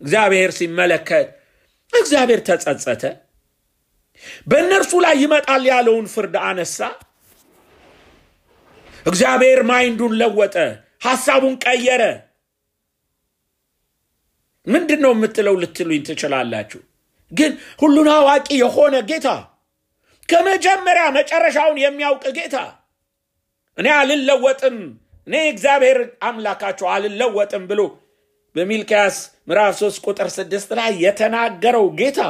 እግዚአብሔር 0.00 0.50
ሲመለከት 0.58 1.26
እግዚአብሔር 1.92 2.40
ተጸጸተ 2.46 3.02
በእነርሱ 4.50 4.92
ላይ 5.04 5.14
ይመጣል 5.22 5.64
ያለውን 5.70 6.06
ፍርድ 6.12 6.34
አነሳ። 6.44 6.78
እግዚአብሔር 9.06 9.60
ማይንዱን 9.70 10.12
ለወጠ 10.20 10.56
ሐሳቡን 11.06 11.54
ቀየረ። 11.64 12.02
ምንድን 14.66 15.00
ነው 15.04 15.12
የምትለው 15.14 15.54
ልትሉኝ 15.62 16.02
ትችላላችሁ። 16.08 16.80
ግን 17.32 17.52
ሁሉን 17.80 18.08
አዋቂ 18.14 18.48
የሆነ 18.60 18.94
ጌታ 19.08 19.28
ከመጀመሪያ 20.28 21.04
መጨረሻውን 21.16 21.78
የሚያውቅ 21.82 22.24
ጌታ። 22.36 22.56
እኔ 23.78 23.88
አልለወጥም 23.98 24.76
እኔ 25.26 25.34
እግዚአብሔር 25.50 25.98
አምላካቸው 26.22 26.86
አልለወጥም 26.92 27.64
ብሎ 27.70 27.80
በሚልክያስ 28.56 29.16
ምዕራፍ 29.48 29.74
3 29.80 30.06
ቁጥር 30.06 30.28
6 30.32 30.74
ላይ 30.78 30.90
የተናገረው 31.04 31.86
ጌታ 32.00 32.20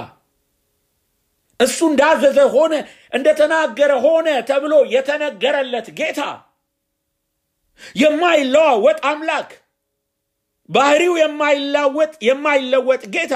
እሱ 1.62 1.78
እንዳዘዘ 1.90 2.38
ሆነ 2.54 2.74
እንደተናገረ 3.16 3.92
ሆነ 4.04 4.28
ተብሎ 4.48 4.74
የተነገረለት 4.94 5.88
ጌታ 5.98 6.20
የማይለዋወጥ 7.96 8.98
አምላክ 9.10 9.50
ባህሪው 10.68 11.14
የማይላወጥ 11.22 12.12
የማይለወጥ 12.28 13.02
ጌታ 13.14 13.34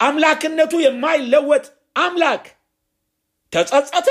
አምላክነቱ 0.00 0.72
የማይለወጥ 0.84 1.64
አምላክ 1.96 2.44
ተጸጸተ 3.52 4.08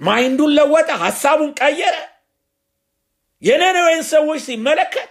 ማይንዱን 0.00 0.52
ለወጠ 0.56 0.90
ሐሳቡን 1.02 1.50
ቀየረ። 1.60 1.96
የነነዌን 3.42 4.02
ሰዎች 4.10 4.40
ሲመለከት 4.46 5.10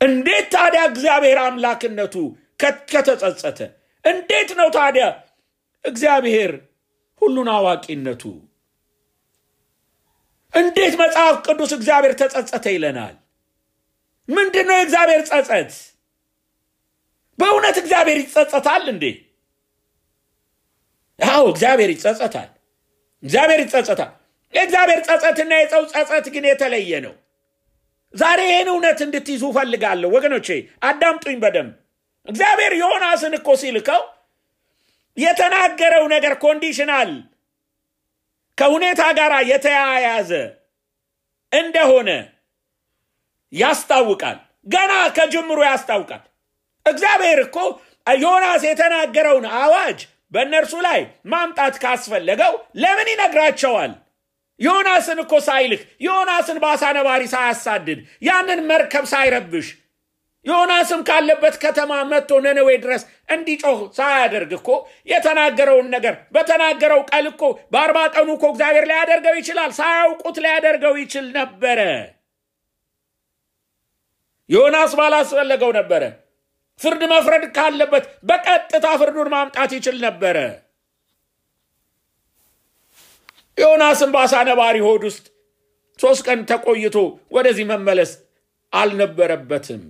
እንዴት 0.00 0.46
ታዲያ 0.54 0.82
እግዚአብሔር 0.90 1.38
አምላክነቱ 1.42 2.14
ከተጸጸተ? 2.92 3.58
እንዴት 4.04 4.50
ነው 4.58 4.68
ታዲያ 4.76 5.04
እግዚአብሔር 5.84 6.52
ሁሉን 7.22 7.48
አዋቂነቱ? 7.54 8.22
እንዴት 10.54 10.94
መጽሐፍ 11.02 11.34
ቅዱስ 11.46 11.72
እግዚአብሔር 11.78 12.12
ተጸጸተ 12.20 12.66
ይለናል? 12.74 13.14
ምንድን 14.28 14.66
ነው 14.68 14.76
የእግዚአብሔር 14.78 15.22
ጸጸት? 15.30 15.72
በእውነት 17.38 17.76
እግዚአብሔር 17.82 18.18
ይጸጸታል 18.22 18.84
እንዴ? 18.92 19.04
አዎ 21.18 21.42
እግዚአብሔር 21.52 21.90
ይጸጸታል። 21.94 22.50
እግዚአብሔር 23.22 23.60
ይጸጸታል። 23.64 24.10
የእግዚአብሔር 24.54 25.00
ጸጸትና 25.08 25.52
የሰው 25.60 25.82
ጸጸት 25.92 26.26
ግን 26.34 26.44
የተለየ 26.50 26.92
ነው 27.06 27.14
ዛሬ 28.14 28.40
ይህን 28.48 28.68
እውነት 28.72 28.98
እንድትይዙ 29.04 29.42
ፈልጋለሁ 29.56 30.08
ወገኖቼ 30.14 30.48
አዳምጡኝ 30.88 31.36
በደንብ 31.42 31.74
እግዚአብሔር 32.28 32.72
ዮናስን 32.80 33.34
እኮ 33.38 33.50
ሲልከው 33.60 34.02
የተናገረው 35.16 36.04
ነገር 36.14 36.34
conditional 36.42 37.10
ከሁኔታ 38.58 39.02
ጋር 39.18 39.32
የተያያዘ 39.50 40.30
እንደሆነ 41.52 42.10
ያስታውቃል። 43.52 44.38
ገና 44.66 44.92
ከጅምሩ 45.16 45.58
ያስታውቃል። 45.68 46.22
እግዚአብሔር 46.86 47.38
እኮ 47.46 47.56
ዮናስ 48.20 48.62
የተናገረውን 48.68 49.46
አዋጅ 49.58 49.98
በእነርሱ 50.32 50.74
ላይ 50.86 51.00
ማምጣት 51.32 51.74
ካስፈለገው 51.82 52.52
ለምን 52.82 53.08
ይነግራቸዋል? 53.12 53.92
ዮናስን 54.60 55.18
እኮ 55.22 55.34
ሳይልክ 55.46 55.82
ዮናስን 56.06 56.58
በአሳ 56.62 56.82
ነባሪ 56.96 57.22
ሳያሳድድ 57.32 57.98
ያንን 58.26 58.60
መርከብ 58.70 59.04
ሳይረብሽ 59.12 59.68
ዮናስም 60.46 61.00
ካለበት 61.08 61.54
ከተማ 61.62 61.92
መጥቶ 62.10 62.38
ነነዌ 62.44 62.68
ድረስ 62.84 63.02
እንዲጮህ 63.34 63.80
ሳያደርግ 63.96 64.52
እኮ 64.58 64.68
የተናገረውን 65.10 65.88
ነገር 65.94 66.14
በተናገረው 66.34 67.00
ቃል 67.10 67.26
እኮ 67.32 67.42
በአርባ 67.72 67.98
ቀኑ 68.14 68.28
እኮ 68.36 68.46
እግዚአብሔር 68.52 68.86
ሊያደርገው 68.90 69.36
ይችላል። 69.40 69.72
ሳያውቁት 69.78 70.38
ሊያደርገው 70.44 70.94
ይችል 71.02 71.26
ነበረ። 71.36 71.80
ዮናስ 74.50 74.92
ባላስፈለገው 74.98 75.70
ነበረ። 75.78 76.02
ፍርድ 76.80 77.02
መፍረድ 77.12 77.44
ካለበት 77.56 78.04
በቀጥታ 78.28 78.86
ፍርዱን 79.00 79.28
ማምጣት 79.34 79.70
ይችል 79.78 79.96
ነበረ። 80.06 80.36
ዮናስም 83.58 84.10
በአሳ 84.14 84.34
ነባሪ 84.48 84.76
ሆድ 84.86 85.02
ውስጥ 85.08 85.24
ሶስት 85.98 86.22
ቀን 86.26 86.40
ተቆይቶ 86.50 86.96
ወደዚህ 87.32 87.64
መመለስ 87.70 88.12
አልነበረበትም። 88.72 89.82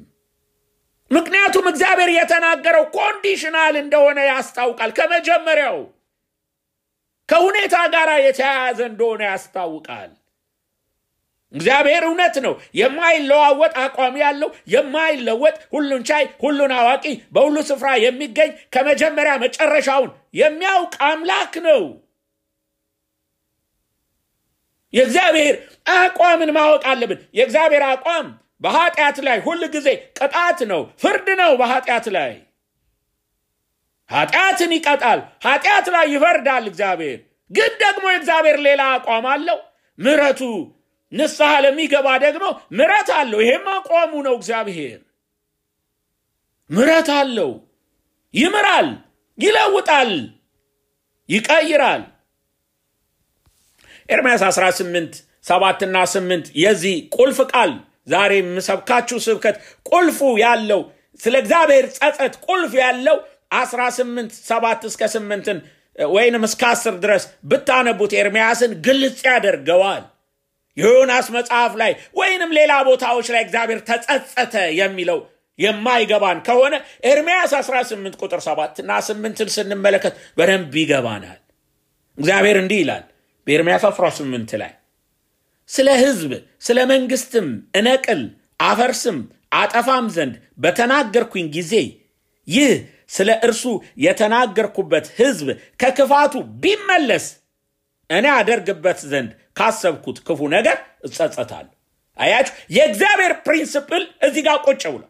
ምክንያቱም 1.10 1.66
እግዚአብሔር 1.70 2.10
የተናገረው 2.12 2.84
conditional 2.96 3.74
እንደሆነ 3.80 4.18
ያስታውቃል። 4.30 4.90
ከመጀመሪያው 4.98 5.78
ከሁኔታ 7.28 7.76
ጋር 7.94 8.08
የተያያዘ 8.20 8.80
እንደሆነ 8.90 9.22
ያስታውቃል። 9.30 10.10
እግዚአብሔር 11.54 12.02
እውነት 12.08 12.36
ነው። 12.44 12.52
የማይለዋወጥ 12.80 13.72
አቋም 13.84 14.16
ያለው 14.22 14.50
የማይለወጥ 14.74 15.56
ሁሉን 15.74 16.02
ቻይ፣ 16.10 16.24
ሁሉን 16.42 16.72
አዋቂ፣ 16.76 17.04
በሁሉ 17.34 17.56
ስፍራ 17.70 17.88
የሚገኝ 18.04 18.50
ከመጀመሪያ 18.74 19.32
መጨረሻውን 19.44 20.10
የሚያውቅ 20.40 20.94
አምላክ 21.08 21.54
ነው። 21.66 21.82
የእግዚአብሔር 24.92 25.54
አቋምን 25.96 26.50
ማወቅ 26.56 26.82
አለብን። 26.90 27.18
የእግዚአብሔር 27.34 27.84
አቋም 27.88 28.26
በኃጢአት 28.62 29.18
ላይ 29.26 29.38
ሁል 29.40 29.62
ጊዜ 29.74 29.88
ቅጣት 30.18 30.58
ነው፣ 30.70 30.80
ፍርድ 31.02 31.28
ነው። 31.40 31.52
በኃጢአት 31.60 32.06
ላይ 32.16 32.32
ኃጢአትን 34.10 34.72
ይቀጣል፣ 34.76 35.18
ኃጢአት 35.44 35.86
ላይ 35.94 36.06
ይፈርዳል። 36.14 36.64
እግዚአብሔር 36.70 37.18
ግን 37.50 37.72
ደግሞ 37.82 38.04
የእግዚአብሔር 38.10 38.58
ሌላ 38.66 38.82
አቋም 38.96 39.26
አለው። 39.32 39.58
ምሕረቱ 39.98 40.42
ንስሐ 41.12 41.50
ለሚገባ 41.64 42.08
ደግሞ 42.24 42.44
ምሕረት 42.72 43.08
አለው። 43.16 43.40
ይሄም 43.44 43.66
አቋሙ 43.74 44.12
ነው። 44.26 44.34
እግዚአብሔር 44.38 44.98
ምሕረት 46.70 47.08
አለው። 47.16 47.50
ይምራል፣ 48.34 48.88
ይለውጣል፣ 49.38 50.12
ይቀይራል። 51.28 52.02
ኤርምያስ 54.10 54.42
18 54.48 55.18
ሰባትና 55.44 55.96
ስምንት 56.12 56.46
የዚህ 56.62 56.96
ቁልፍ 57.16 57.38
ቃል 57.52 57.72
ዛሬ 58.12 58.32
የምሰብካችሁ 58.40 59.18
ስብከት 59.26 59.56
ቁልፉ 59.90 60.18
ያለው 60.42 60.80
ስለ 61.20 61.34
እግዚአብሔር 61.42 61.84
ጸጸት 61.96 62.34
ቁልፍ 62.46 62.72
ያለው 62.82 63.16
18 63.58 64.38
7 64.46 64.86
እስከ 64.90 65.02
8ን 65.14 65.58
ወይንም 66.10 66.42
እስከ 66.48 66.62
10 66.70 66.98
ድረስ 67.04 67.22
ብታነቡት 67.50 68.12
ኤርምያስን 68.20 68.72
ግልጽ 68.86 69.18
ያደርገዋል። 69.28 70.04
የዮናስ 70.76 71.26
መጽሐፍ 71.36 71.72
ላይ 71.80 71.92
ወይንም 72.20 72.50
ሌላ 72.58 72.72
ቦታዎች 72.88 73.28
ላይ 73.34 73.42
እግዚአብሔር 73.46 73.80
ተጸጸተ 73.88 74.54
የሚለው 74.80 75.18
የማይገባን 75.58 76.38
ከሆነ 76.46 76.74
ኤርምያስ 77.10 77.52
18 77.58 78.20
ቁጥር 78.22 78.40
7 78.46 78.78
እና 78.82 78.92
8ን 79.08 79.50
ስንመለከት 79.56 80.14
በደንብ 80.38 80.74
ይገባናል። 80.82 81.40
እግዚአብሔር 82.18 82.56
እንዲህ 82.62 82.80
ይላል 82.82 83.04
በኤርምያስ 83.46 83.84
18 83.90 84.54
ላይ 84.62 84.72
ስለ 85.68 85.88
ሕዝብ 86.02 86.32
ስለ 86.66 86.78
መንግስትም 86.92 87.48
እነቅል 87.78 88.22
አፈርስም 88.60 89.18
አጠፋም 89.58 90.06
ዘንድ 90.16 90.34
በተናገርኩኝ 90.62 91.46
ጊዜ 91.56 91.74
ይህ 92.48 92.72
ስለ 93.10 93.30
እርሱ 93.46 93.62
የተናገርኩበት 94.04 95.06
ሕዝብ 95.18 95.48
ከክፋቱ 95.80 96.32
ቢመለስ 96.62 97.26
እኔ 98.10 98.26
አደርግበት 98.36 99.00
ዘንድ 99.10 99.30
ካሰብኩት 99.58 100.18
ክፉ 100.26 100.40
ነገር 100.54 100.76
እጸጸታለሁ። 101.06 101.72
አያችሁ፣ 102.18 102.54
የእግዚአብሔር 102.76 103.32
principle 103.46 104.02
እዚህ 104.26 104.42
ጋር 104.46 104.58
ቁጭ 104.66 104.82
ብሏል። 104.88 105.06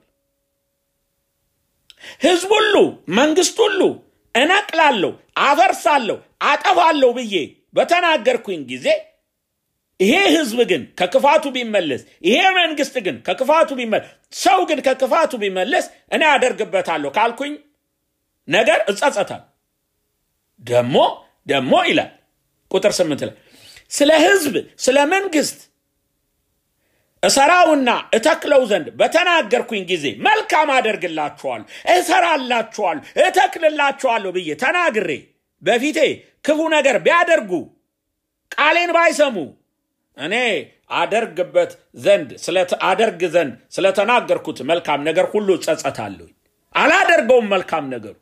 ሕዝብ 2.24 2.50
ሁሉ 2.56 2.74
መንግስት 3.18 3.56
ሁሉ 3.64 3.80
እነቅላለሁ፣ 4.34 5.12
አፈርሳለሁ፣ 5.44 6.16
አጠፋለሁ 6.44 7.10
ብዬ 7.18 7.34
በተናገርኩኝ 7.74 8.60
ጊዜ 8.70 8.86
ይሄ 10.00 10.12
ህዝብ 10.34 10.58
ግን 10.70 10.82
ከክፋቱ 10.98 11.44
ቢመለስ፣ 11.56 12.02
ይሄ 12.26 12.42
መንግስት 12.58 12.94
ግን 13.06 13.16
ከክፋቱ 13.26 13.70
ቢመለስ፣ 13.80 14.06
ሰው 14.38 14.60
ግን 14.68 14.78
ከክፋቱ 14.86 15.32
ቢመለስ 15.42 15.86
እኔ 16.14 16.22
አደርግበታለሁ 16.34 17.10
ካልኩኝ 17.16 17.52
ነገር 18.48 18.78
እጸጸታል። 18.90 19.42
ደሞ 20.62 20.94
ደሞ 21.46 21.72
ይላል 21.88 22.10
ቁጥር 22.70 22.92
ስምንት 22.98 23.20
ላይ 23.28 23.34
ስለ 23.90 24.10
ህዝብ 24.24 24.54
ስለ 24.84 24.98
መንግስት 25.12 25.58
እሰራውና 27.22 27.88
እተክለው 28.16 28.62
ዘንድ 28.70 28.86
በተናገርኩኝ 29.00 29.82
ጊዜ 29.90 30.04
መልካም 30.26 30.68
አደርግላችኋለሁ፣ 30.76 31.66
እሰራላችኋለሁ፣ 31.94 33.02
እተክልላችኋለሁ 33.24 34.30
ብዬ 34.36 34.48
ተናግሬ 34.62 35.10
በፊቴ 35.62 35.98
ክፉ 36.44 36.60
ነገር 36.74 36.96
ቢያደርጉ 37.06 37.52
ቃሌን 38.56 38.90
ባይሰሙ 38.96 39.36
እኔ 40.16 40.34
አደርግበት 40.92 41.70
ዘንድ 42.04 42.30
አደርግ 42.88 43.20
ዘንድ 43.34 43.52
ስለተናገርኩት 43.74 44.58
መልካም 44.70 45.00
ነገር 45.08 45.26
ሁሉ 45.34 45.48
እጸጸታለሁ። 45.58 46.28
አላደርገውም 46.74 47.46
መልካም 47.54 47.84
ነገሩ 47.94 48.14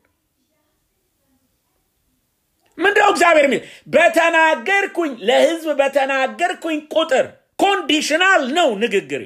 ምንድነው? 2.79 3.09
እግዚአብሔር 3.12 3.46
የሚል 3.46 3.62
በተናገርኩኝ 3.88 5.12
ለህዝብ 5.29 5.68
በተናገርኩኝ 5.81 6.79
ቁጥር 6.94 7.27
conditional 7.59 8.43
ነው 8.59 8.68
ንግግሬ። 8.83 9.22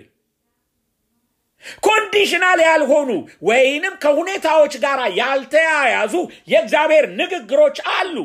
conditional 1.87 2.61
ያልሆኑ 2.67 3.11
ወይንም 3.49 3.95
ከሁኔታዎች 4.03 4.75
ጋር 4.85 5.01
ያልተያያዙ 5.19 6.15
የእግዚአብሔር 6.53 7.07
ንግግሮች 7.21 7.77
አሉ። 7.95 8.17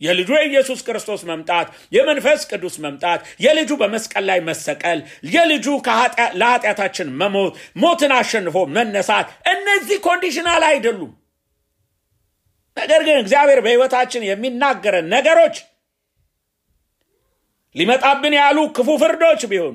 የልጁ 0.00 0.30
የኢየሱስ 0.36 0.80
ክርስቶስ 0.84 1.22
መምጣት፣ 1.30 1.66
የመንፈስ 1.92 2.42
ቅዱስ 2.50 2.76
መምጣት፣ 2.84 3.20
የልጁ 3.44 3.70
በመስቀል 3.80 4.24
ላይ 4.28 4.38
መሰቀል፣ 4.46 5.00
የልጁ 5.32 5.66
ለኃጢአታችን 6.40 7.08
መሞት፣ 7.20 7.52
ሞትን 7.82 8.12
አሸንፎ 8.18 8.56
መነሳት፣ 8.76 9.26
እነዚህ 9.52 9.98
conditional 10.06 10.64
አይደሉም። 10.70 11.12
ነገር 12.76 13.00
ግን 13.06 13.16
እግዚአብሔር 13.22 13.60
በሕይወታችን 13.64 14.26
የሚናገረን 14.26 15.06
ነገሮች 15.14 15.56
ሊመጣብን 17.76 18.34
ያሉ 18.36 18.58
ክፉ 18.76 18.88
ፍርዶች 19.02 19.42
ቢሆኑ 19.50 19.74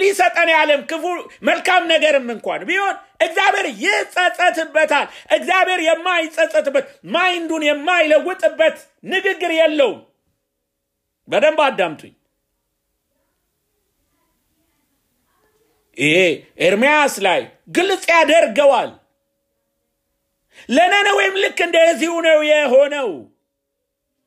ሊሰጠን 0.00 0.48
ያለም 0.52 0.80
ክፉ 0.90 1.04
መልካም 1.42 1.82
ነገርም 1.90 2.28
እንኳን 2.34 2.60
ቢሆን 2.68 2.94
እግዚአብሔር 3.20 3.66
ይጸጸትበታል። 3.82 5.06
እግዚአብሔር 5.30 5.80
የማይጸጸትበት 5.86 6.84
mind 7.14 7.39
ኡን 7.39 7.64
የማይለውጥበት 7.68 8.76
ንግግር 9.12 9.52
የለውም። 9.56 9.98
በደንብ 11.28 11.60
አዳምጡኝ። 11.64 12.14
ይሄ 15.96 16.16
ኤርምያስ 16.64 17.14
ላይ 17.26 17.40
ግልጽ 17.70 18.04
ያደርገዋል። 18.12 18.90
ለነነዌም 20.68 21.36
ልክ 21.42 21.58
እንደዚሁ 21.66 22.12
ነው 22.26 22.38
የሆነው። 22.48 23.10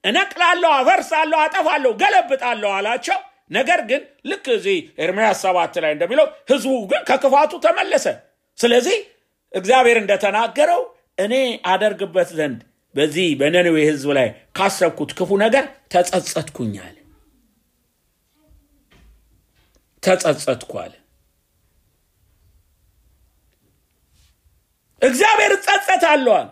እነቅላለሁ፣ 0.04 0.72
አፈርሳለሁ፣ 0.78 1.40
አጠፋለሁ፣ 1.42 1.92
ገለብጣለሁ 2.02 2.70
አላቸው። 2.78 3.20
ነገር 3.52 3.80
ግን 3.90 4.02
ልክ 4.30 4.46
እዚህ 4.56 4.78
ኤርምያስ 5.04 5.40
ሰባት 5.46 5.74
ላይ 5.84 5.92
እንደሚለው 5.96 6.28
ህዝቡ 6.52 6.74
ግን 6.92 7.02
ከክፋቱ 7.10 7.52
ተመለሰ። 7.66 8.06
ስለዚህ 8.58 8.98
እግዚአብሔር 9.54 9.98
እንደተናገረው 10.02 10.82
እኔ 11.20 11.34
አደርግበት 11.72 12.30
ዘንድ 12.38 12.60
በዚህ 12.96 13.28
በነነዌ 13.40 13.78
ህዝብ 13.90 14.10
ላይ 14.18 14.28
ካሰብኩት 14.58 15.12
ክፉ 15.18 15.32
ነገር 15.44 15.66
ተጸጸትኩኛል። 15.94 16.96
ተጸጸትኳል። 20.04 20.92
እግዚአብሔር 25.02 25.52
እጸጸታለዋል። 25.58 26.48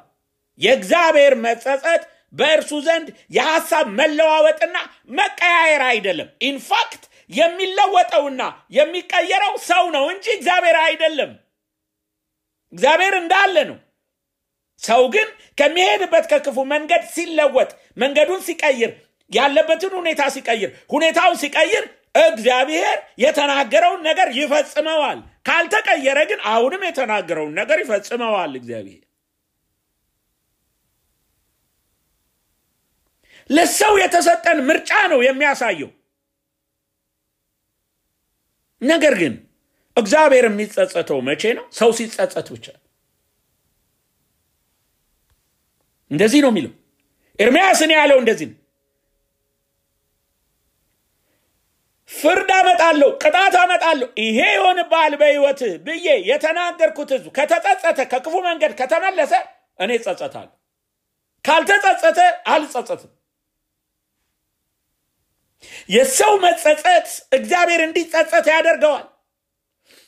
የእግዚአብሔር 0.62 1.33
መጸጸት 1.43 2.03
በእርሱ 2.33 2.71
ዘንድ 2.85 3.07
የሐሳብ 3.35 3.85
መለዋወጥና 3.99 4.77
መቀያየር 5.19 5.83
አይደለም። 5.89 6.29
ኢንፋክት 6.49 7.03
የሚለወጠውና 7.29 8.41
የሚቀየረው 8.77 9.53
ሰው 9.69 9.83
ነው 9.95 10.05
እንጂ 10.13 10.25
እግዚአብሔር 10.37 10.77
አይደለም። 10.85 11.31
እግዚአብሔር 12.73 13.15
እንዳለ 13.19 13.55
ነው። 13.69 13.77
ሰው 14.81 15.03
ግን 15.13 15.27
ከሚሄድበት 15.57 16.25
ከክፉ 16.31 16.57
መንገድ 16.73 17.03
ሲለወጥ፣ 17.13 17.71
መንገዱን 17.97 18.41
ሲቀይር፣ 18.47 18.91
ያለበትን 19.31 19.93
ሁኔታ 19.99 20.21
ሲቀይር፣ 20.35 20.71
ሁኔታውን 20.93 21.37
ሲቀይር 21.41 21.85
እግዚአብሔር 22.23 22.95
የተናገረውን 23.23 24.01
ነገር 24.07 24.27
ይፈጽመዋል። 24.37 25.19
ካልተቀየረ 25.49 26.19
ግን 26.29 26.39
አሁንም 26.51 26.81
የተናገረውን 26.87 27.53
ነገር 27.59 27.77
ይፈጽመዋል 27.83 28.53
እግዚአብሔር። 28.59 29.01
ለሰው 33.49 33.93
የተሰጠን 34.01 34.59
ምርጫ 34.67 34.91
ነው 35.12 35.19
የሚያሳየው። 35.25 35.89
ነገር 38.81 39.13
ግን 39.21 39.33
እግዚአብሔር 39.97 40.45
የሚጸጸተው 40.47 41.19
መቼ 41.27 41.43
ነው? 41.57 41.65
ሰው 41.79 41.89
ሲጸጸት 41.97 42.47
ብቻ። 42.53 42.67
እንደዚህ 46.12 46.39
ነው 46.43 46.51
የሚለው 46.51 46.73
ኤርምያስን 47.39 47.91
ያለው 47.95 48.17
እንደዚህ 48.21 48.47
ነው። 48.51 48.57
ፍርድ 52.09 52.49
አመጣለሁ፣ 52.55 53.09
ቅጣት 53.23 53.55
አመጣለሁ፣ 53.62 54.07
ይሄ 54.21 54.39
ይሆንብሃል 54.53 55.13
በሕይወትህ 55.19 55.73
ብዬ 55.85 56.07
የተናገርኩት 56.29 57.09
ሕዝብ 57.15 57.27
ከተጸጸተ፣ 57.38 57.99
ከክፉ 58.12 58.35
መንገድ 58.47 58.71
ከተመለሰ 58.79 59.33
እኔ 59.79 59.91
እጸጸታለሁ። 59.99 60.53
ካልተጸጸተ 61.45 62.19
አልጸጸትም። 62.53 63.12
የሰው 65.89 66.34
መጸጸት 66.43 67.08
እግዚአብሔር 67.38 67.82
እንዲጸጸት 67.86 68.45
ያደርገዋል። 68.54 69.08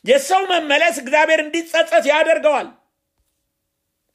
የሰው 0.05 0.43
መመለስ 0.51 0.95
እግዚአብሔር 1.01 1.39
እንዲጸጸት 1.43 2.05
ያደርገዋል። 2.11 2.69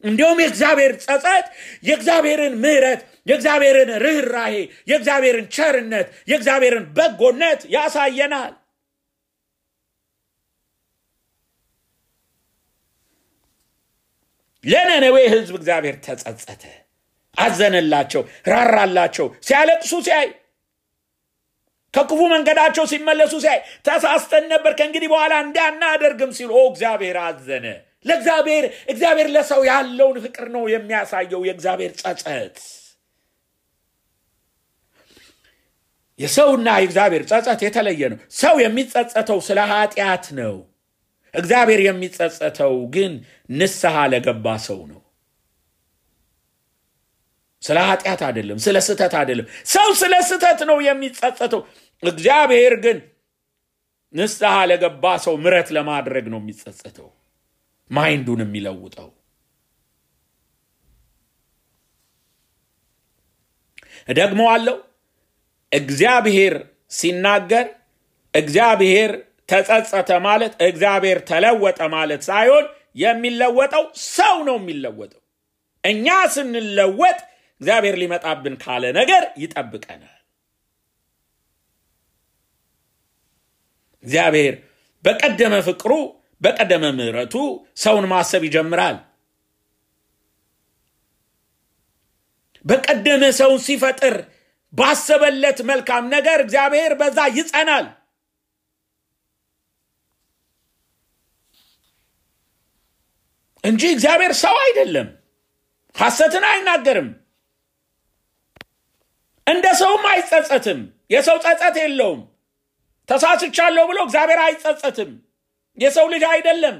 እንዲሁም 0.04 0.38
የእግዚአብሔር 0.42 0.92
ጸጸት 1.04 1.46
የእግዚአብሔርን 1.84 2.54
ምሕረት፣ 2.62 3.00
የእግዚአብሔርን 3.26 3.90
ርኅራሄ፣ 4.04 4.54
የእግዚአብሔርን 4.90 5.46
ቸርነት፣ 5.56 6.08
የእግዚአብሔርን 6.28 6.84
በጎነት 6.96 7.60
ያሳየናል። 7.74 8.52
ለነነዌ 14.64 15.16
ሕዝብ 15.32 15.54
እግዚአብሔር 15.58 15.96
ተጸጸተ፣ 16.06 16.62
አዘነላቸው፣ 17.36 18.22
ራራላቸው። 18.50 19.26
ሲያለቅሱ 19.46 19.92
ሲያይ 20.06 20.28
ከክፉ 21.96 22.20
መንገዳቸው 22.32 22.84
ሲመለሱ 22.90 23.34
ሲያይ 23.42 23.58
ተሳስተን 23.86 24.44
ነበር 24.52 24.72
ከእንግዲህ 24.78 25.08
በኋላ 25.12 25.34
እንዳናደርግም 25.44 26.32
ሲሉ 26.36 26.50
ኦ 26.56 26.64
እግዚአብሔር 26.70 27.18
አዘነ። 27.24 27.66
ለእግዚአብሔር 28.06 28.64
እግዚአብሔር 28.92 29.28
ለሰው 29.34 29.62
ያለውን 29.68 30.18
ፍቅር 30.24 30.46
ነው 30.54 30.64
የሚያሳየው 30.72 31.40
የእግዚአብሔር 31.46 31.92
ጸጸት። 32.00 32.58
የሰውና 36.18 36.68
የእግዚአብሔር 36.76 37.22
ጸጸት 37.30 37.60
የተለየ 37.64 38.02
ነው። 38.12 38.18
ሰው 38.36 38.54
የሚጸጸተው 38.62 39.38
ስለ 39.46 39.58
ኃጢአት 39.72 40.26
ነው። 40.38 40.54
እግዚአብሔር 41.34 41.80
የሚጸጸተው 41.86 42.74
ግን 42.94 43.12
ንስሐ 43.52 43.96
ለገባ 44.12 44.46
ሰው 44.66 44.80
ነው። 44.92 45.00
ስለ 47.62 47.78
ኃጢአት 47.86 48.20
አይደለም፣ 48.26 48.58
ስለ 48.64 48.76
ስህተት 48.86 49.14
አይደለም። 49.20 49.46
ሰው 49.72 49.88
ስለ 50.00 50.14
ስህተት 50.28 50.60
ነው 50.68 50.78
የሚጸጸተው። 50.86 51.60
እግዚአብሔር 52.02 52.74
ግን 52.84 52.98
ንስሐ 54.14 54.54
ለገባ 54.70 55.04
ሰው 55.24 55.34
ምረት 55.44 55.68
ለማድረግ 55.76 56.26
ነው 56.32 56.40
የሚጸጸተው፣ 56.42 57.08
ማይንዱን 57.90 58.40
የሚለውጠው። 58.44 59.10
ደግሞ 64.12 64.40
አለው 64.52 64.76
እግዚአብሔር 65.72 66.54
ሲናገር 66.90 67.66
እግዚአብሔር 68.34 69.12
ተጸጸተ 69.50 70.10
ማለት 70.26 70.52
እግዚአብሔር 70.68 71.18
ተለወጠ 71.30 71.80
ማለት 71.94 72.22
ሳይሆን 72.28 72.64
የሚለወጠው 73.02 73.84
ሰው 74.10 74.36
ነው 74.48 74.56
የሚለወጠው። 74.60 75.22
እኛ 75.84 76.06
ስንለወጥ 76.34 77.18
እግዚአብሔር 77.60 77.96
ሊመጣብን 78.02 78.54
ካለ 78.62 78.84
ነገር 78.98 79.22
ይጠብቀናል። 79.42 80.15
እግዚአብሔር 84.06 84.54
በቀደመ 85.04 85.54
ፍቅሩ 85.66 85.92
በቀደመ 86.40 86.84
ምሕረቱ 86.96 87.34
ሰውን 87.76 88.04
ማሰብ 88.10 88.42
ይጀምራል። 88.46 88.96
በቀደመ 92.64 93.22
ሰውን 93.38 93.60
ሲፈጥር 93.66 94.14
ባሰበለት 94.72 95.58
መልካም 95.68 96.04
ነገር 96.14 96.38
እግዚአብሔር 96.44 96.92
በዛ 97.00 97.18
ይጸናል። 97.36 97.86
እንጂ 103.64 103.82
እግዚአብሔር 103.94 104.32
ሰው 104.42 104.56
አይደለም። 104.64 105.08
ሐሰትን 105.96 106.44
አይናገርም። 106.50 107.08
እንደ 109.46 109.66
ሰውም 109.80 110.04
አይጸጸትም። 110.10 110.80
የሰው 111.10 111.36
ጸጸት 111.44 111.76
የለውም። 111.80 112.20
ተሳስቻለሁ 113.08 113.84
ብሎ 113.90 113.98
እግዚአብሔር 114.06 114.40
አይጸጸትም። 114.44 115.10
የሰው 115.78 116.06
ልጅ 116.12 116.24
አይደለም። 116.30 116.76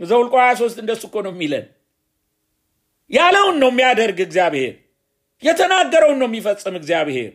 ዘኍልቍ 0.00 0.34
23 0.40 0.78
እንደሱ 0.82 1.02
እኮ 1.08 1.16
ነው 1.26 1.32
የሚለን። 1.34 1.66
ያለውን 3.10 3.56
ነው 3.62 3.70
የሚያደርግ 3.72 4.18
እግዚአብሔር። 4.26 4.74
የተናገረውን 5.42 6.18
ነው 6.22 6.28
የሚፈጽም 6.28 6.74
እግዚአብሔር። 6.80 7.32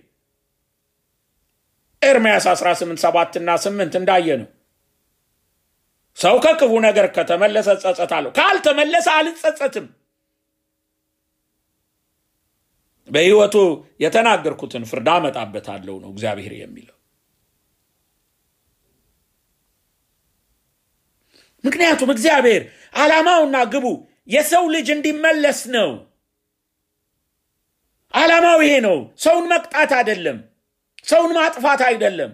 ኤርምያስ 2.02 2.46
18 2.54 3.00
7 3.06 3.38
እና 3.40 3.52
8 3.62 3.96
እንዳየ 4.00 4.28
ነው። 4.42 4.50
ሰው 6.18 6.36
ከክፉ 6.44 6.72
ነገር 6.86 7.06
ከተመለሰ 7.16 7.68
እጸጸታለሁ፣ 7.78 8.32
ካልተመለሰ 8.38 9.08
አልጸጸትም። 9.16 9.88
በሕይወቱ 13.10 13.56
የተናገርኩትን 14.00 14.84
ፍርድ 14.90 15.08
አመጣበታለሁ 15.16 15.96
ነው 16.04 16.10
እግዚአብሔር 16.14 16.54
የሚለው። 16.58 16.96
ምክንያቱም 21.66 22.10
እግዚአብሔር 22.14 22.64
ዓላማውና 22.96 23.58
ግቡ 23.74 23.86
የሰው 24.34 24.64
ልጅ 24.74 24.88
እንዲመለስ 24.96 25.60
ነው። 25.76 25.90
ዓላማው 28.14 28.60
ይሄ 28.66 28.74
ነው። 28.86 28.98
ሰውን 29.24 29.46
መቅጣት 29.52 29.92
አይደለም፣ 29.98 30.38
ሰውን 31.08 31.32
ማጥፋት 31.38 31.82
አይደለም፣ 31.88 32.32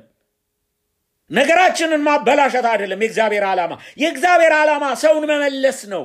ነገራችንን 1.31 2.01
ማበላሸት 2.07 2.65
አይደለም። 2.71 2.99
የእግዚአብሔር 3.01 3.43
ዓላማ 3.49 3.71
የእግዚአብሔር 4.01 4.53
ዓላማ 4.57 4.83
ሰውን 5.03 5.23
መመለስ 5.31 5.79
ነው። 5.93 6.03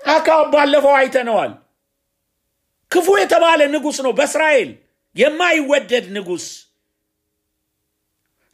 አክዓብ 0.00 0.46
ባለፈው 0.54 0.94
አይተነዋል። 0.98 1.52
ክፉ 2.90 3.08
የተባለ 3.20 3.60
ንጉሥ 3.74 3.98
ነው 4.06 4.12
በእስራኤል 4.12 4.70
የማይወደድ 5.16 6.06
ንጉሥ 6.16 6.46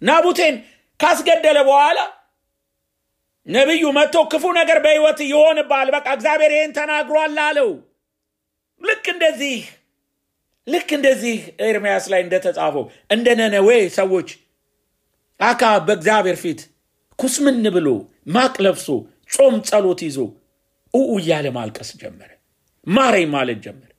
ናቡቴን 0.03 0.57
ካስገደለ 1.01 1.59
በኋላ 1.69 1.99
ነቢዩ 3.47 3.85
መጥቶ 3.97 4.17
ክፉ 4.31 4.45
ነገር 4.59 4.79
በሕይወት 4.85 5.19
ይሆንብሃል፣ 5.27 5.89
በቃ 5.95 6.07
እግዚአብሔር 6.17 6.53
ይህን 6.55 6.73
ተናግሯል 6.79 7.37
አለው። 7.45 7.71
ልክ 8.83 9.05
እንደዚህ 9.15 9.59
ልክ 10.67 10.89
እንደዚህ 10.97 11.37
ኤርምያስ 11.67 12.05
ላይ 12.13 12.21
እንደተጻፈው 12.25 12.85
እንደ 13.11 13.27
ነነዌ 13.41 13.69
ሰዎች 13.97 14.29
አክዓብ 15.41 15.83
በእግዚአብሔር 15.89 16.37
ፊት 16.43 16.61
ኩስምን 17.19 17.65
ብሎ 17.77 17.89
ማቅ 18.35 18.55
ለብሶ 18.65 18.87
ጾም 19.35 19.55
ጸሎት 19.69 20.01
ይዞ 20.07 20.19
ኡኡ 20.95 21.11
እያለ 21.21 21.47
ማልቀስ 21.57 21.91
ጀመረ። 22.01 22.31
ማረኝ 22.87 23.27
ማለት 23.33 23.59
ጀመረ። 23.65 23.91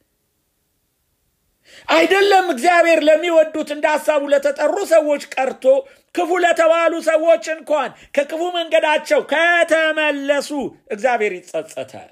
አይደለም 1.87 2.45
እግዚአብሔር 2.53 2.99
ለሚወዱት 3.07 3.69
እንደ 3.75 3.85
ሀሳቡ 3.93 4.23
ለተጠሩ 4.33 4.75
ሰዎች 4.93 5.23
ቀርቶ 5.33 5.65
ክፉ 6.15 6.29
ለተባሉ 6.43 6.93
ሰዎች 7.07 7.45
እንኳን 7.53 7.89
ከክፉ 8.15 8.41
መንገዳቸው 8.55 9.21
ከተመለሱ 9.31 10.49
እግዚአብሔር 10.91 11.33
ይጸጸታል። 11.37 12.09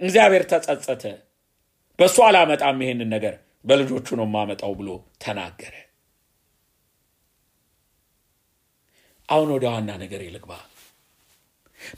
እግዚአብሔር 0.00 0.44
ተጸጸተ። 0.50 1.04
በእሱ 1.98 2.16
አላመጣም 2.28 2.82
ይሄንን 2.84 3.10
ነገር 3.14 3.34
በልጆቹ 3.64 4.06
ነው 4.18 4.26
የማመጣው 4.28 4.72
ብሎ 4.78 4.88
ተናገረ። 5.22 5.74
አሁን 9.28 9.48
ወደ 9.54 9.64
ዋና 9.72 9.90
ነገር 10.02 10.22
ልግባ። 10.34 10.52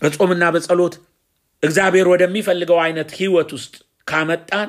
በጾምና 0.03 0.45
በጸሎት 0.55 0.95
እግዚአብሔር 1.63 2.07
ወደሚፈልገው 2.13 2.79
አይነት 2.85 3.11
ህይወት 3.19 3.51
ውስጥ 3.57 3.75
ካመጣን 4.07 4.69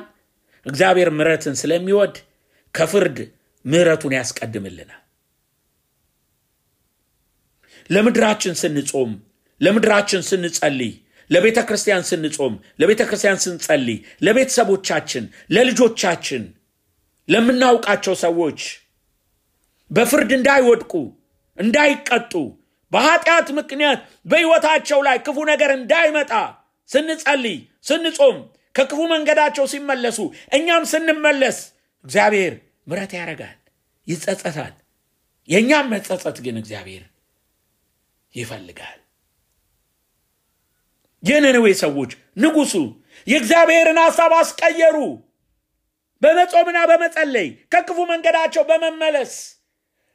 እግዚአብሔር 0.66 1.08
ምሕረትን 1.16 1.54
ስለሚወድ 1.60 2.14
ከፍርድ 2.74 3.18
ምሕረቱን 3.64 4.14
ያስቀድምልናል። 4.18 5.02
ለምድራችን 7.90 8.54
ስንጾም፣ 8.60 9.10
ለምድራችን 9.60 10.22
ስንጸልይ፣ 10.28 10.92
ለቤተ 11.30 11.58
ክርስቲያን 11.68 12.04
ስንጾም፣ 12.10 12.54
ለቤተ 12.80 13.02
ክርስቲያን 13.08 13.40
ስንጸልይ፣ 13.44 13.96
ለቤተሰቦቻችን፣ 14.26 15.24
ለልጆቻችን፣ 15.50 16.42
ለምናውቃቸው 17.28 18.14
ሰዎች 18.24 18.60
በፍርድ 19.90 20.30
እንዳይወድቁ 20.36 20.92
እንዳይቀጡ 21.58 22.32
በኃጢአት 22.92 23.48
ምክንያት 23.58 24.00
በሕይወታቸው 24.30 25.00
ላይ 25.06 25.16
ክፉ 25.26 25.38
ነገር 25.50 25.70
እንዳይመጣ 25.76 26.32
ስንጸልይ 26.90 27.56
ስንጾም 27.88 28.36
ከክፉ 28.74 29.00
መንገዳቸው 29.12 29.66
ሲመለሱ 29.72 30.18
እኛም 30.52 30.84
ስንመለስ 30.92 31.58
እግዚአብሔር 32.04 32.54
ምሕረት 32.88 33.12
ያደርጋል፣ 33.18 33.56
ይጸጸታል። 34.06 34.74
የእኛም 35.48 35.90
መጸጸት 35.92 36.36
ግን 36.44 36.56
እግዚአብሔር 36.62 37.04
ይፈልጋል። 38.36 38.98
የነነዌ 41.22 41.66
ሰዎች 41.82 42.10
ንጉሡ 42.42 42.72
የእግዚአብሔርን 43.26 43.98
ሐሳብ 44.04 44.32
አስቀየሩ። 44.38 44.96
በመጾምና 46.22 46.78
በመጸለይ 46.90 47.48
ከክፉ 47.72 47.98
መንገዳቸው 48.10 48.62
በመመለስ 48.68 49.32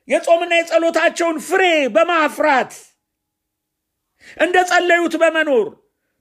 የጾምና 0.08 0.54
የጸሎታቸውን 0.60 1.38
ፍሬ 1.48 1.64
በማፍራት 1.96 2.74
እንደ 4.38 4.58
ጸለዩት 4.70 5.14
በመኖር 5.22 5.68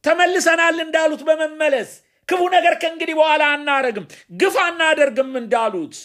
ተመልሰናል 0.05 0.77
እንዳሉት 0.85 1.23
በመመለስ 1.29 1.91
ክፉ 2.29 2.43
ነገር 2.55 2.75
ከእንግዲህ 2.83 3.15
በኋላ 3.19 3.43
አናረግም፣ 3.55 4.05
ግፍ 4.41 4.57
አናደርግም 4.65 5.33
እንዳሉት 5.41 5.97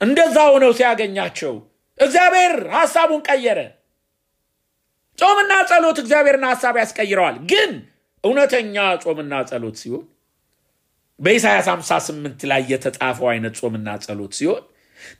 እንደዛ 0.00 0.36
ሆነው 0.52 0.72
ሲያገኛቸው 0.78 1.54
እግዚአብሔር 2.00 2.54
ሐሳቡን 2.74 3.22
ቀየረ። 3.28 3.58
ጾምና 5.18 5.52
ጸሎት 5.70 5.98
እግዚአብሔርን 6.02 6.44
ሐሳብ 6.50 6.74
ያስቀይረዋል። 6.80 7.36
ግን 7.50 7.70
እውነተኛ 8.24 8.74
ጾምና 9.04 9.34
ጸሎት 9.50 9.76
ሲሆን 9.80 10.04
በኢሳያስ 11.20 11.66
58 11.72 12.46
ላይ 12.50 12.62
የተጻፈው 12.72 13.28
አይነት 13.32 13.54
ጾምና 13.60 13.88
ጸሎት 14.04 14.32
ሲሆን 14.38 14.62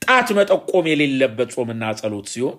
ጣት 0.05 0.29
መጠቆም 0.39 0.87
የሌለበት 0.91 1.51
ጾምና 1.57 1.85
ጸሎት 2.01 2.27
ሲሆን 2.33 2.57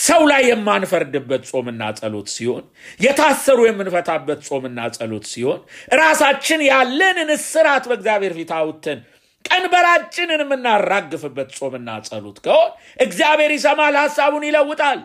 ሰው 0.00 0.22
ላይ 0.30 0.42
የማንፈርድበት 0.48 1.42
ጾምና 1.50 1.82
ጸሎት 1.98 2.28
ሲሆን 2.34 2.64
የታሰሩ 3.04 3.58
የምንፈታበት 3.68 4.40
ጾምና 4.48 4.80
ጸሎት 4.96 5.24
ሲሆን 5.32 5.60
ራሳችን 6.00 6.60
ያለንን 6.68 7.30
እስራት 7.36 7.86
በእግዚአብሔር 7.90 8.34
ፊት 8.38 8.52
አውጥተን 8.58 9.00
ቀንበራችንን 9.44 10.42
የምናራግፍበት 10.44 11.50
ጾምና 11.58 11.88
ጸሎት 12.06 12.38
ከሆን 12.44 12.70
እግዚአብሔር 13.00 13.52
ይሰማል፣ 13.56 13.96
ሐሳቡን 14.02 14.44
ይለውጣል። 14.48 15.00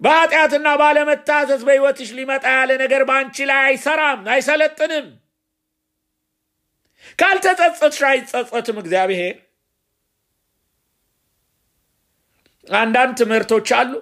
በኃጢአትና 0.00 0.68
ባለመታዘዝ 0.80 1.62
በሕይወትሽ 1.66 2.08
ሊመጣ 2.16 2.44
ያለ 2.56 2.70
ነገር 2.82 3.02
በአንቺ 3.08 3.46
ላይ 3.50 3.60
አይሰራም፣ 3.66 4.20
አይሰለጥንም። 4.34 5.06
ካልተጸጸትሽ 7.18 8.00
አይጸጸትም 8.10 8.78
እግዚአብሔር። 8.82 9.34
አንዳንድ 12.66 13.14
ትምህርቶች 13.20 13.68
አሉ። 13.78 13.92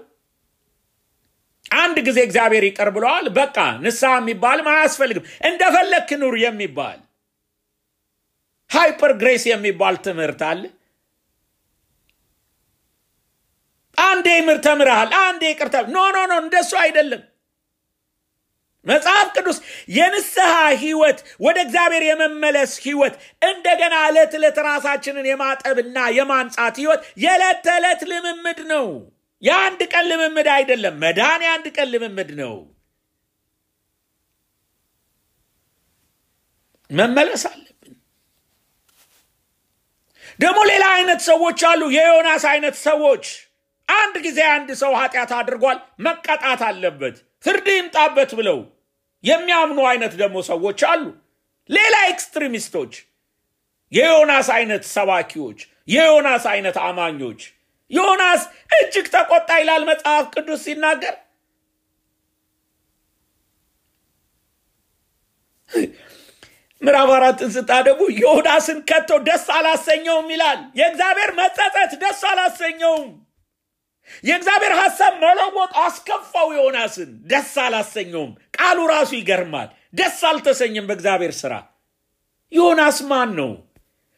አንድ 1.77 1.97
ጊዜ 2.07 2.19
እግዚአብሔር 2.27 2.65
ይቅር 2.67 2.89
ብለዋል፣ 2.97 3.27
በቃ 3.39 3.57
ንስሐ 3.83 4.13
የሚባልም 4.19 4.69
አያስፈልግም፣ 4.73 5.25
እንደፈለግክ 5.49 6.11
ኑር 6.21 6.35
የሚባል 6.43 6.99
hyper 8.75 9.13
grace 9.21 9.45
የሚባል 9.49 9.95
ትምህርት 10.05 10.41
አለ። 10.49 10.63
አንዴ 13.99 14.29
ምህረት 14.47 14.59
ተምረሃል፣ 14.65 15.11
አንዴ 15.21 15.43
ይቅርታ። 15.51 15.77
no 15.95 16.03
no 16.15 16.27
no፣ 16.31 16.35
እንደሱ 16.43 16.73
አይደለም። 16.81 17.23
መጽሐፍ 18.87 19.29
ቅዱስ 19.37 19.59
የንስሐ 19.97 20.51
ህይወት 20.83 21.19
ወደ 21.45 21.57
እግዚአብሔር 21.67 22.03
የመመለስ 22.07 22.73
ህይወት 22.85 23.15
እንደገና 23.43 23.95
ዕለት 24.09 24.33
ዕለት 24.39 24.59
ራሳችንን 24.67 25.27
የማጠብና 25.31 25.99
የማንጻት 26.17 26.75
ህይወት 26.83 27.03
የዕለት 27.25 27.61
ተዕለት 27.67 28.03
ልምምድ 28.11 28.61
ነው። 28.73 28.87
የአንድ 29.43 29.81
ቀን 29.93 30.05
ልምምድ 30.11 30.49
አይደለም። 30.57 30.95
መዳን 31.03 31.41
የአንድ 31.47 31.67
ቀን 31.77 31.89
ልምምድ 31.95 32.31
ነው። 32.43 32.55
መመለስ 36.91 37.43
ደግሞ 40.39 40.59
ሌላ 40.71 40.85
አይነት 40.95 41.21
ሰዎች 41.29 41.61
አሉ። 41.71 41.83
የዮናስ 41.97 42.45
አይነት 42.53 42.77
ሰዎች 42.87 43.25
አንድ 43.89 44.15
ጊዜ 44.27 44.41
አንድ 44.53 44.69
ሰው 44.81 44.93
ኃጢአት 45.01 45.33
አድርጓል፣ 45.39 45.79
መቀጣት 46.07 46.63
አለበት፣ 46.69 47.17
ፍርድ 47.45 47.67
ይምጣበት 47.73 48.31
ብለው 48.39 48.59
የሚያምኑ 49.25 49.81
አይነት 49.91 50.13
ደግሞ 50.23 50.37
ሰዎች 50.49 50.81
አሉ። 50.91 51.05
ሌላ 51.71 51.95
extremist 52.13 52.66
ኦች፣ 52.66 52.95
የዮናስ 53.93 54.49
አይነት 54.57 54.85
ሰባኪዎች፣ 54.95 55.59
የዮናስ 55.89 56.45
አይነት 56.53 56.77
አማኞች። 56.87 57.41
ዮናስ 57.91 58.43
እጅግ 58.77 59.07
ተቆጣ 59.15 59.51
ይላል 59.61 59.83
መጽሐፍ 59.91 60.25
ቅዱስ 60.35 60.61
ሲናገር። 60.67 61.15
ምዕራፍ 66.85 67.11
አራትን 67.15 67.51
ስታነቡ 67.55 68.01
ዮናስን 68.21 68.79
ከቶ 68.89 69.11
ደስ 69.27 69.45
አላሰኘውም 69.57 70.27
ይላል። 70.33 70.61
የእግዚአብሔር 70.79 71.31
መጸጸት 71.39 71.93
ደስ 72.03 72.21
አላሰኘውም። 72.31 73.11
የእግዚአብሔር 74.25 74.73
ሐሳብ 74.81 75.13
መለወጥ 75.23 75.71
አስከፋው። 75.83 76.49
ዮናስን 76.59 77.11
ደስ 77.31 77.53
አላሰኘውም። 77.65 78.33
ቃሉ 78.59 78.79
ራሱ 78.93 79.11
ይገርማል። 79.19 79.69
ደስ 79.95 80.19
አልተሰኘም 80.31 80.89
በእግዚአብሔር 80.89 81.35
ስራ። 81.41 81.53
ዮናስ 82.53 82.99
ማን 83.11 83.31
ነው? 83.39 83.53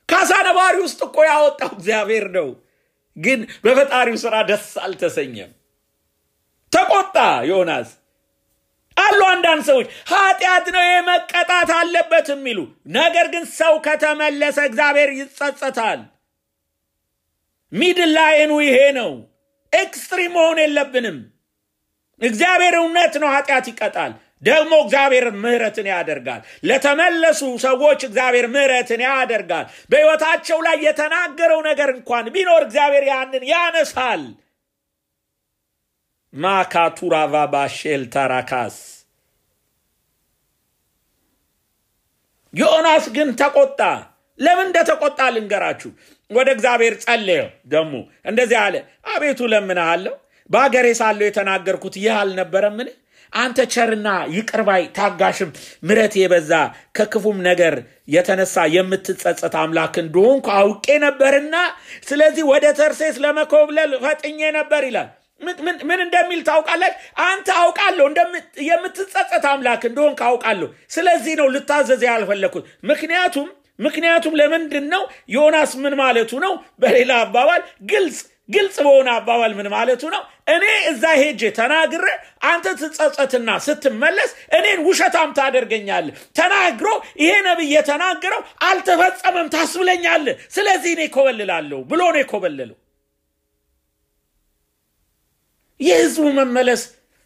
ከአሳ 0.09 0.33
ነባሪ 0.47 0.75
ውስጥ 0.83 1.01
እኮ 1.07 1.17
ያወጣው 1.29 1.71
እግዚአብሔር 1.77 2.27
ነው። 2.37 2.49
ግን 3.17 3.41
በፈጣሪው 3.65 4.17
ስራ 4.23 4.35
ደስ 4.51 4.67
አልተሰኘም። 4.83 5.53
ተቆጣ 6.73 7.17
ዮናስ። 7.51 7.89
አሉ 8.97 9.21
አንዳንድ 9.31 9.63
ሰዎች 9.69 9.87
ኃጢአት 10.11 10.67
ነው 10.75 10.85
የመቀጣት 10.87 11.71
አለበት 11.77 12.29
የሚሉ 12.33 12.59
ነገር 12.97 13.27
ግን 13.35 13.45
ሰው 13.57 13.75
ከተመለሰ 13.87 14.59
እግዚአብሔር 14.69 15.11
ይጸጸታል። 15.19 16.01
middle 17.73 18.13
line 18.17 18.41
ኡ 18.41 18.53
ይሄ 18.65 18.79
ነው። 18.99 19.11
extreme 19.73 20.33
መሆን 20.37 20.59
የለብንም። 20.63 21.19
እግዚአብሔር 22.21 22.75
እውነት 22.79 23.15
ነው፣ 23.23 23.29
ኃጢአት 23.35 23.67
ይቀጣል። 23.71 24.13
ደግሞ 24.43 24.73
እግዚአብሔር 24.85 25.27
ምሕረትን 25.43 25.87
ያደርጋል። 25.91 26.41
ለተመለሱ 26.69 27.41
ሰዎች 27.65 28.01
እግዚአብሔር 28.09 28.47
ምሕረትን 28.55 29.01
ያደርጋል። 29.07 29.67
በሕይወታቸው 29.91 30.59
ላይ 30.67 30.77
የተናገረው 30.87 31.61
ነገር 31.69 31.91
እንኳን 31.97 32.27
ቢኖር 32.35 32.63
እግዚአብሔር 32.67 33.05
ያንን 33.11 33.45
ያነሳል። 33.51 34.23
ማካቱራቫ 36.37 37.35
ባሼል 37.53 38.03
ታራካስ 38.15 38.77
ዮናስ 42.55 43.05
ግን 43.17 43.29
ተቆጣ። 43.41 43.81
ለምን 44.39 44.67
እንደተቆጣ 44.67 45.21
ልንገራችሁ። 45.35 45.91
ወደ 46.31 46.49
እግዚአብሔር 46.57 46.95
ጸለየ። 47.05 47.41
ደግሞ 47.69 47.93
እንደዚህ 48.31 48.59
አለ፣ 48.65 48.75
አቤቱ 49.13 49.41
ለምንሃለሁ፣ 49.53 50.15
በአገሬ 50.51 50.87
ሳለሁ 50.99 51.27
የተናገርኩት 51.27 51.95
ይህ 51.99 52.15
አልነበረምን? 52.19 52.89
አንተ 53.33 53.59
ቸርና 53.75 54.09
ይቅርባይ 54.35 54.83
ታጋሽም 54.97 55.51
ምረት 55.83 56.15
የበዛ 56.21 56.53
ከክፉም 56.97 57.39
ነገር 57.49 57.75
የተነሳ 58.15 58.57
የምትጸጸት 58.75 59.55
አምላክ 59.63 59.95
እንደሆንኩ 60.03 60.47
አውቄ 60.59 60.87
ነበርና 61.05 61.57
ስለዚህ 62.09 62.45
ወደ 62.53 62.67
ተርሴስ 62.79 63.17
ለመኮብለል 63.25 63.93
ፈጥኜ 64.05 64.41
ነበር 64.59 64.85
ይላል። 64.89 65.11
ምን 65.83 66.01
እንደሚል 66.05 66.41
ታውቃለች? 66.47 66.95
አንተ 67.25 67.49
አውቃለሁ 67.61 68.07
የምትጸጸት 68.69 69.45
አምላክ 69.51 69.83
እንደሆንክ 69.89 70.21
አውቃለሁ። 70.29 70.69
ስለዚህ 70.91 71.35
ነው 71.41 71.49
ልታዘዝ 71.55 72.03
ያልፈለግኩት። 72.09 72.65
ምክንያቱም 72.91 73.49
ምክንያቱም 73.79 74.35
ለምንድን 74.41 74.87
ነው 74.93 75.03
ዮናስ 75.35 75.73
ምን 75.83 75.95
ማለቱ 76.01 76.33
ነው? 76.45 76.53
በሌላ 76.83 77.13
አባባል 77.25 77.61
ግልጽ 77.91 78.19
ግልጽ 78.51 78.77
በሆነ 78.85 79.09
አባባል 79.19 79.53
ምን 79.59 79.69
ማለቱ 79.73 80.03
ነው? 80.15 80.23
እኔ 80.49 80.65
እዛ 80.91 81.05
ሄጄ 81.21 81.43
ተናግረ 81.59 82.05
አንተ 82.51 82.67
ትጸጸትና 82.81 83.49
ስትመለስ 83.65 84.31
እኔን 84.59 84.81
ውሸታም 84.87 85.31
ታደርገኛለህ። 85.39 86.15
ተናግሮ 86.39 86.89
ይሄ 87.23 87.33
ነቢይ 87.49 87.71
የተናገረው 87.77 88.41
አልተፈጸመም 88.69 89.53
ታስብለኛለህ። 89.55 90.37
ስለዚህ 90.51 90.93
እኔ 90.97 91.05
ኮበልላለሁ 91.17 91.81
ብሎ 91.91 92.03
ነው 92.15 92.21
የኮበለለው። 92.23 92.77
የህዝቡ 95.81 96.25
መመለስ 96.39 96.83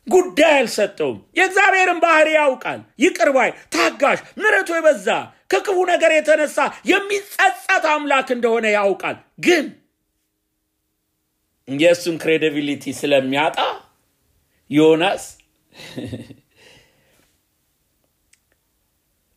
ጉዳይ 0.07 0.55
አልሰጠውም። 0.59 1.19
የእግዚአብሔርን 1.39 1.99
ባህሪ 2.05 2.29
ያውቃል። 2.37 2.81
ይቅር 3.03 3.29
ባይ፣ 3.37 3.51
ታጋሽ፣ 3.75 4.21
ምሕረቱ 4.39 4.71
የበዛ 4.77 5.09
ከክፉ 5.51 5.79
ነገር 5.91 6.11
የተነሳ 6.15 6.59
የሚጸጸት 6.91 7.85
አምላክ 7.93 8.29
እንደሆነ 8.37 8.67
ያውቃል። 8.77 9.17
ግን 9.47 9.67
የእሱን 11.69 12.17
credibility 12.23 12.85
ስለሚያጣ 13.01 13.59
ዮናስ 14.71 15.25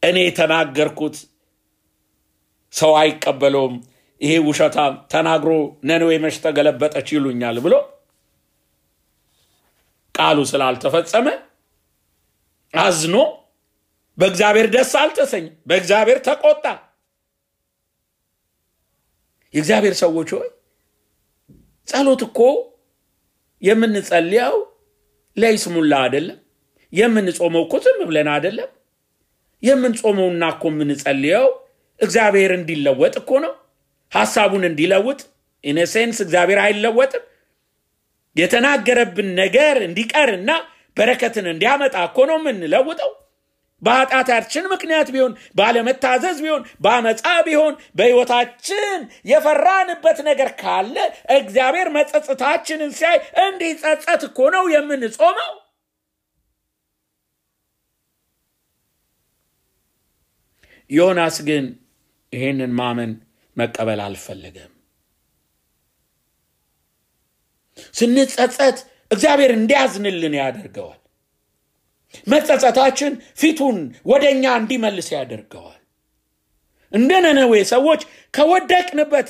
እኔ 0.03 0.17
የተናገርኩት 0.23 1.15
ሰው 2.73 2.91
አይቀበለውም፣ 2.99 3.75
ይሄ 4.21 4.33
ውሸታም 4.47 4.93
ተናግሮ 5.11 5.51
ነነዌ 5.89 6.11
መች 6.23 6.35
ተገለበጠች 6.43 7.07
ይሉኛል 7.15 7.57
ብሎ 7.65 7.73
ቃሉ 10.15 10.39
ስላልተፈጸመ 10.49 11.27
አዝኖ 12.73 13.15
በእግዚአብሔር 14.17 14.67
ደስ 14.73 14.91
አልተሰኝ፣ 14.99 15.45
በእግዚአብሔር 15.67 16.19
ተቆጣ። 16.27 16.65
የእግዚአብሔር 19.53 19.95
ሰዎች 20.01 20.29
ሆይ 20.35 20.49
ጸሎት 21.87 22.21
እኮ 22.27 22.39
የምንጸልየው 23.61 24.55
ለይስሙላ 25.37 25.93
አይደለም። 26.05 26.39
የምንጾመው 26.93 27.63
እኮ 27.65 27.75
ዝም 27.85 27.99
ብለን 28.09 28.29
አይደለም። 28.33 28.71
የምንጾመውና 29.63 30.43
እኮ 30.53 30.63
የምንጸልየው 30.73 31.45
እግዚአብሔር 31.99 32.51
እንዲለወጥ 32.57 33.13
እኮ 33.21 33.31
ነው። 33.45 33.53
ሐሳቡን 34.11 34.63
እንዲለውጥ 34.69 35.19
ኢነሴንስ 35.63 36.17
እግዚአብሔር 36.25 36.59
አይለወጥም። 36.63 37.23
የተናገረብን 38.35 39.29
ነገር 39.39 39.77
እንዲቀርና 39.87 40.51
በረከትን 40.97 41.45
እንዲያመጣ 41.51 41.95
እኮ 42.07 42.17
ነው 42.29 42.37
የምንለውጠው። 42.39 43.11
በኃጢአታችን 43.81 44.69
ምክንያት 44.73 45.07
ቢሆን 45.13 45.31
ባለመታዘዝ 45.55 46.37
ቢሆን 46.43 46.61
በአመፃ 46.83 47.23
ቢሆን 47.47 47.73
በሕይወታችን 47.97 48.99
የፈራንበት 49.31 50.19
ነገር 50.29 50.49
ካለ 50.61 50.95
እግዚአብሔር 51.37 51.89
መጸጸታችንን 51.97 52.93
ሲያይ 52.99 53.17
እንዲጸጸት 53.45 54.23
እኮ 54.29 54.49
ነው 54.55 54.65
የምንጾመው። 54.75 55.51
ዮናስ 60.89 61.37
ግን 61.47 61.65
ይሄንን 62.33 62.71
ማመን 62.79 63.11
መቀበል 63.57 63.99
አልፈለገም። 64.05 64.72
ስንጸጸት 67.97 68.77
እግዚአብሔር 69.11 69.51
እንዲያዝንልን 69.57 70.35
ያደርገዋል። 70.39 70.99
መጸጸታችን 72.27 73.11
ፊቱን 73.39 73.77
ወደ 74.05 74.23
እኛ 74.33 74.45
እንዲመልስ 74.59 75.07
ያደርገዋል። 75.15 75.79
እንደ 76.91 77.11
ነነዌ 77.25 77.53
ሰዎች 77.71 78.01
ከወደቅንበት 78.33 79.29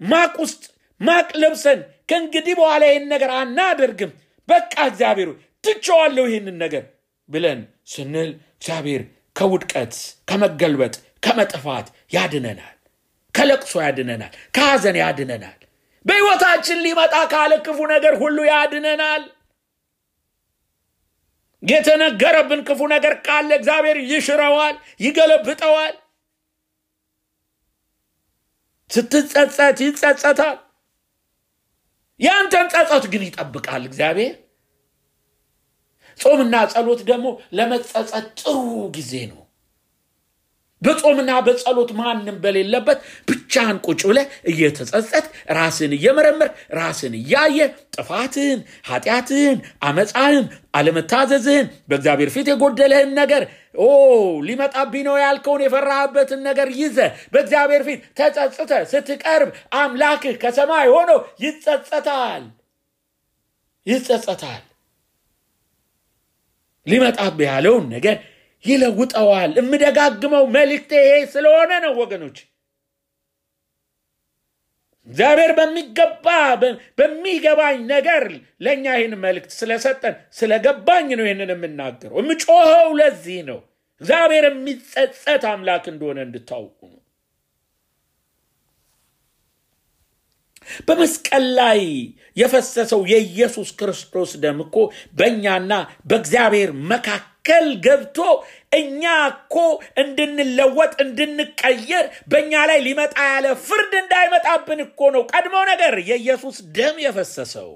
ማቅ 0.00 0.34
ውስጥ 0.42 0.62
ማቅ 1.00 1.28
ለብሰን 1.42 1.80
ከእንግዲህ 2.10 2.54
በኋላ 2.58 2.82
ይህን 2.90 3.06
ነገር 3.12 3.30
አናደርግም፣ 3.36 4.12
በቃ 4.48 4.74
እግዚአብሔር 4.90 5.30
ትቼዋለሁ 5.64 6.24
ይህንን 6.28 6.56
ነገር 6.64 6.84
ብለን 7.28 7.60
ስንል 7.92 8.30
እግዚአብሔር 8.54 9.02
ከውድቀት 9.36 9.94
ከመገልበጥ 10.28 10.94
ከመጥፋት 11.22 11.86
ያድነናል። 12.12 12.76
ከለቅሶ 13.34 13.72
ያድነናል። 13.84 14.32
ከሐዘን 14.54 14.96
ያድነናል። 15.02 15.58
በሕይወታችን 16.06 16.78
ሊመጣ 16.84 17.14
ካለ 17.32 17.52
ክፉ 17.64 17.78
ነገር 17.92 18.14
ሁሉ 18.22 18.38
ያድነናል። 18.50 19.22
የተነገረብን 21.62 22.60
ክፉ 22.68 22.80
ነገር 22.92 23.14
ካለ 23.26 23.50
እግዚአብሔር 23.58 23.98
ይሽረዋል፣ 24.10 24.74
ይገለብጠዋል። 25.00 25.94
ስትጸጸት 28.90 29.78
ይጸጸታል። 29.84 30.56
ያንተን 32.20 32.66
ጸጸት 32.72 33.04
ግን 33.12 33.22
ይጠብቃል 33.26 33.82
እግዚአብሔር። 33.88 34.34
ጾምና 36.20 36.54
ጸሎት 36.72 37.00
ደግሞ 37.10 37.26
ለመጸጸት 37.56 38.10
ጥሩ 38.40 38.56
ጊዜ 38.96 39.12
ነው። 39.30 39.39
በጾምና 40.82 41.30
በጸሎት 41.46 41.90
ማንም 41.98 42.36
በሌለበት 42.42 42.98
ብቻህን 43.28 43.78
ቁጭ 43.86 44.00
ብለህ 44.10 44.26
እየተጸጸት 44.50 45.26
ራስን 45.56 45.92
እየመረመር 45.96 46.48
ራስን 46.78 47.14
እያየ 47.20 47.58
ጥፋትህን፣ 47.96 48.60
ኃጢአትህን፣ 48.88 49.58
አመፃህን፣ 49.88 50.46
አለመታዘዝህን 50.74 51.66
በእግዚአብሔር 51.88 52.30
ፊት 52.34 52.48
የጎደለህን 52.50 53.12
ነገር 53.20 53.44
ኦ 53.80 53.88
ሊመጣብኝ 54.46 55.04
ነው 55.08 55.16
ያልከውን 55.22 55.64
የፈራህበትን 55.64 56.40
ነገር 56.48 56.68
ይዘ 56.78 56.98
በእግዚአብሔር 57.32 57.84
ፊት 57.88 58.00
ተጸጽተ 58.18 58.72
ስትቀርብ 58.92 59.50
አምላክህ 59.80 60.34
ከሰማይ 60.42 60.88
ሆኖ 60.94 61.10
ይጸጸታል 61.44 62.44
ይጸጸታል። 63.86 64.62
ሊመጣብህ 66.86 67.48
ያለውን 67.48 67.86
ነገር 67.92 68.16
ይለውጠዋል። 68.64 69.52
የምደጋግመው 69.60 70.44
መልእክቴ 70.56 70.92
ይሄ 71.04 71.18
ስለሆነ 71.34 71.72
ነው 71.84 71.92
ወገኖች። 72.00 72.38
እግዚአብሔር 75.08 75.52
በሚገባ 75.58 76.26
በሚገባኝ 76.98 77.78
ነገር 77.92 78.24
ለእኛ 78.64 78.84
ይህን 78.96 79.14
መልእክት 79.22 79.52
ስለሰጠን 79.58 80.14
ስለገባኝ 80.38 81.08
ነው 81.18 81.26
ይህንን 81.26 81.52
የምናገረው። 81.54 82.18
የምጮኸው 82.20 82.90
ለዚህ 83.00 83.38
ነው። 83.48 83.58
እግዚአብሔር 84.00 84.44
የሚጸጸት 84.48 85.44
አምላክ 85.50 85.84
እንደሆነ 85.92 86.18
እንድታውቁ 86.26 86.78
ነው። 86.88 86.99
በመስቀል 90.88 91.46
ላይ 91.58 91.82
የፈሰሰው 92.36 93.02
የኢየሱስ 93.12 93.70
ክርስቶስ 93.78 94.32
ደም 94.42 94.58
እኮ 94.64 94.76
በእኛና 95.18 95.72
በእግዚአብሔር 96.10 96.70
መካከል 96.90 97.26
ገብቶ 97.84 98.18
እኛ 98.78 99.02
እኮ 99.30 99.54
እንድንለወጥ 100.02 100.92
እንድንቀየር 101.04 102.04
በእኛ 102.32 102.62
ላይ 102.70 102.80
ሊመጣ 102.86 103.16
ያለ 103.30 103.46
ፍርድ 103.66 103.94
እንዳይመጣብን 104.02 104.82
እኮ 104.86 105.10
ነው 105.14 105.24
ቀድሞ 105.32 105.56
ነገር 105.70 105.96
የኢየሱስ 106.10 106.58
ደም 106.76 106.98
የፈሰሰው። 107.06 107.70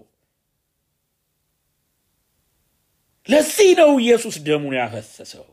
ለዚህ 3.29 3.71
ነው 3.79 3.91
ኢየሱስ 4.01 4.37
ደሙን 4.47 4.75
ያፈሰሰው። 4.79 5.47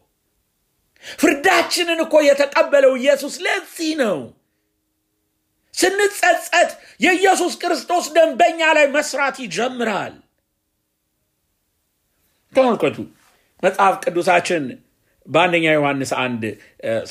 ፍርዳችንን 1.20 2.00
እኮ 2.04 2.16
የተቀበለው 2.26 2.94
ኢየሱስ 3.00 3.36
ለዚህ 3.46 3.92
ነው። 4.02 4.18
ስንጸጸት 5.76 6.72
የኢየሱስ 7.00 7.54
ክርስቶስ 7.62 8.06
ደም 8.16 8.32
በእኛ 8.40 8.62
ላይ 8.78 8.86
መስራት 8.96 9.36
ይጀምራል። 9.44 10.16
ተመልከቱ 12.54 12.98
መጽሐፍ 13.64 13.96
ቅዱሳችን 14.04 14.64
በአንደኛ 15.28 15.66
ዮሐንስ 15.76 16.12
አንድ 16.24 16.44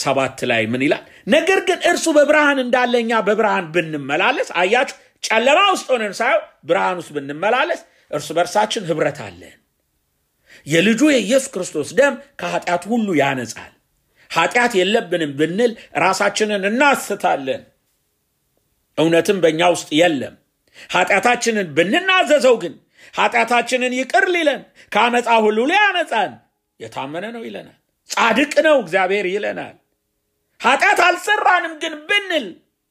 ሰባት 0.01 0.39
ላይ 0.51 0.63
ምን 0.73 0.83
ይላል? 0.87 1.05
ነገር 1.35 1.59
ግን 1.69 1.79
እርሱ 1.91 2.07
በብርሃን 2.17 2.59
እንዳለ 2.65 2.95
እኛ 3.03 3.13
በብርሃን 3.27 3.67
ብንመላለስ፣ 3.75 4.49
አያችሁ፣ 4.61 4.97
ጨለማ 5.25 5.59
ውስጥ 5.75 5.87
ሆነን 5.93 6.15
ሳየው 6.19 6.41
ብርሃን 6.69 6.99
ውስጥ 7.01 7.11
ብንመላለስ 7.17 7.81
እርሱ 8.11 8.29
በእርሳችን 8.37 8.87
ህብረት 8.91 9.19
አለን። 9.27 9.57
የልጁ 10.67 11.01
የኢየሱስ 11.13 11.49
ክርስቶስ 11.55 11.91
ደም 11.99 12.15
ከኃጢአት 12.41 12.83
ሁሉ 12.91 13.09
ያነጻል። 13.21 13.73
ኃጢአት 14.31 14.73
የለብንም 14.79 15.33
ብንል 15.39 15.73
ራሳችንን 16.03 16.65
እናስታለን፣ 16.71 17.63
እውነትም 19.01 19.39
በእኛ 19.43 19.61
ውስጥ 19.75 19.89
የለም። 20.01 20.35
ኃጢአታችንን 20.91 21.69
ብንናዘዘው 21.77 22.57
ግን 22.63 22.75
ኃጢአታችንን 23.15 23.93
ይቅር 23.99 24.25
ሊለን 24.35 24.61
ከአመፃ 24.93 25.29
ሁሉ 25.45 25.59
ሊያነጻን 25.71 26.33
የታመነ 26.81 27.25
ነው 27.35 27.43
ይለናል። 27.47 27.77
ጻድቅ 28.11 28.55
ነው 28.67 28.77
እግዚአብሔር 28.83 29.27
ይለናል። 29.33 29.77
ኃጢአት 30.61 31.01
አልሰራንም 31.07 31.75
ግን 31.83 31.95
ብንል 32.09 32.47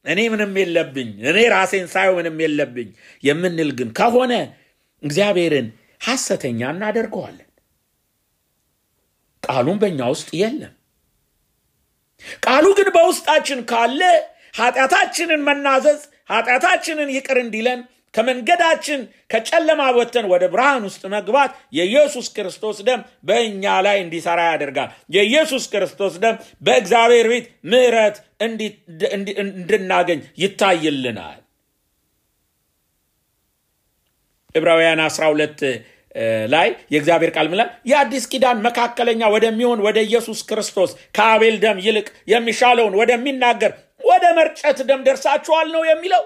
እኔ 0.06 0.20
ምንም 0.34 0.54
የለብኝ 0.60 1.10
እኔ 1.30 1.40
ራሴን 1.54 1.88
ሳየው 1.94 2.14
ምንም 2.20 2.38
የለብኝ 2.44 2.90
የምንል 3.24 3.70
ግን 3.80 3.90
ከሆነ 3.98 4.34
እግዚአብሔርን 5.04 5.68
ሐሰተኛ 6.02 6.62
እናደርገዋለን። 6.74 7.46
ቃሉም 9.44 9.78
በእኛ 9.82 10.00
ውስጥ 10.14 10.30
የለም። 10.42 10.74
ቃሉ 12.46 12.66
ግን 12.78 12.90
በውስጣችን 12.96 13.60
ካለ 13.70 14.02
ኃጢአታችንን 14.54 15.42
መናዘዝ 15.48 16.02
ኃጢአታችንን 16.32 17.10
ይቅር 17.16 17.38
እንዲለን 17.44 17.80
ከመንገዳችን 18.14 19.02
ከጨለማ 19.32 19.82
ወጥተን 19.98 20.28
ወደ 20.32 20.44
ብርሃን 20.54 20.86
ውስጥ 20.88 21.04
መግባት 21.14 21.52
የኢየሱስ 21.78 22.28
ክርስቶስ 22.36 22.78
ደም 22.88 23.02
በእኛ 23.24 23.74
ላይ 23.86 23.98
እንዲሰራ 24.04 24.40
ያደርጋል። 24.52 24.90
የኢየሱስ 25.16 25.66
ክርስቶስ 25.74 26.16
ደም 26.24 26.38
በእግዚአብሔር 26.62 27.28
ቤት 27.32 27.46
ምሕረት 27.72 28.18
እንድናገኝ 29.52 30.22
ይታይልናል። 30.44 31.40
ዕብራውያን 34.56 35.02
12 35.08 35.64
ላይ 36.54 36.70
የእግዚአብሔር 36.92 37.32
ቃል 37.36 37.48
ምላል 37.52 37.70
የአዲስ 37.86 38.26
ኪዳን 38.32 38.64
መካከለኛ 38.66 39.22
ወደሚሆን 39.34 39.84
ወደ 39.88 39.98
ኢየሱስ 40.08 40.40
ክርስቶስ 40.50 40.92
ከአቤል 41.16 41.56
ደም 41.64 41.78
ይልቅ 41.86 42.08
የሚሻለውን 42.28 42.98
ወደሚናገር 43.02 43.74
ወደ 44.04 44.26
መርጨት 44.38 44.80
ደም 44.90 45.02
ደርሳችኋል 45.08 45.68
ነው 45.76 45.84
የሚለው። 45.86 46.24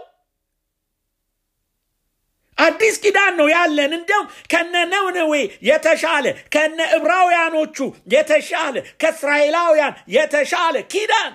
አዲስ 2.57 2.95
ኪዳን 3.03 3.33
ነው 3.39 3.47
ያለን። 3.53 3.91
እንደውም 3.97 4.27
ከነ 4.51 4.73
ነነዌ 4.85 5.33
የተሻለ 5.69 6.25
ከነ 6.53 6.79
ዕብራውያኖቹ 6.97 7.77
የተሻለ 8.13 8.75
ከእስራኤላውያን 9.01 9.95
የተሻለ 10.15 10.75
ኪዳን 10.93 11.31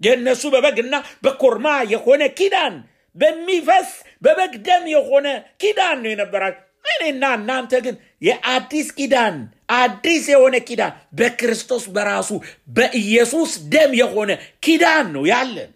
የእነሱ 0.00 0.42
በበግና 0.52 0.94
በኮርማ 1.24 1.66
የሆነ 1.92 2.22
ኪዳን 2.38 2.74
በሚፈስ 3.16 3.88
በበግ 4.22 4.52
ደም 4.66 4.84
የሆነ 4.92 5.26
ኪዳን 5.60 5.98
ነው 6.02 6.10
የነበራቸው። 6.12 6.66
እኔና 6.92 7.24
እናንተ 7.38 7.72
ግን 7.84 7.96
የአዲስ 8.22 8.88
ኪዳን 8.98 9.36
አዲስ 9.76 10.24
የሆነ 10.32 10.56
ኪዳን 10.68 10.92
በክርስቶስ 11.18 11.84
በራሱ 11.94 12.30
በኢየሱስ 12.76 13.52
ደም 13.72 13.92
የሆነ 14.00 14.30
ኪዳን 14.64 15.06
ነው 15.14 15.24
ያለን። 15.32 15.70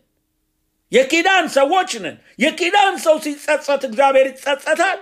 የኪዳን 0.92 1.46
ሰዎች 1.56 1.90
ነን። 2.04 2.16
የኪዳን 2.38 2.94
ሰው 3.04 3.16
ሲጸጸት 3.24 3.82
እግዚአብሔር 3.88 4.26
ይጸጸታል። 4.30 4.98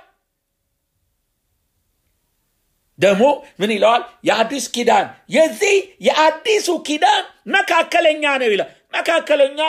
ደግሞ 2.98 3.22
ምን 3.60 3.70
ይለዋል? 3.74 4.02
የአዲስ 4.28 4.66
ኪዳን 4.74 5.06
የዚህ 5.36 5.76
የአዲሱ 6.06 6.68
ኪዳን 6.86 7.22
መካከለኛ 7.54 8.24
ነው 8.40 8.50
ይላል። 8.52 8.68
መካከለኛ 8.94 9.60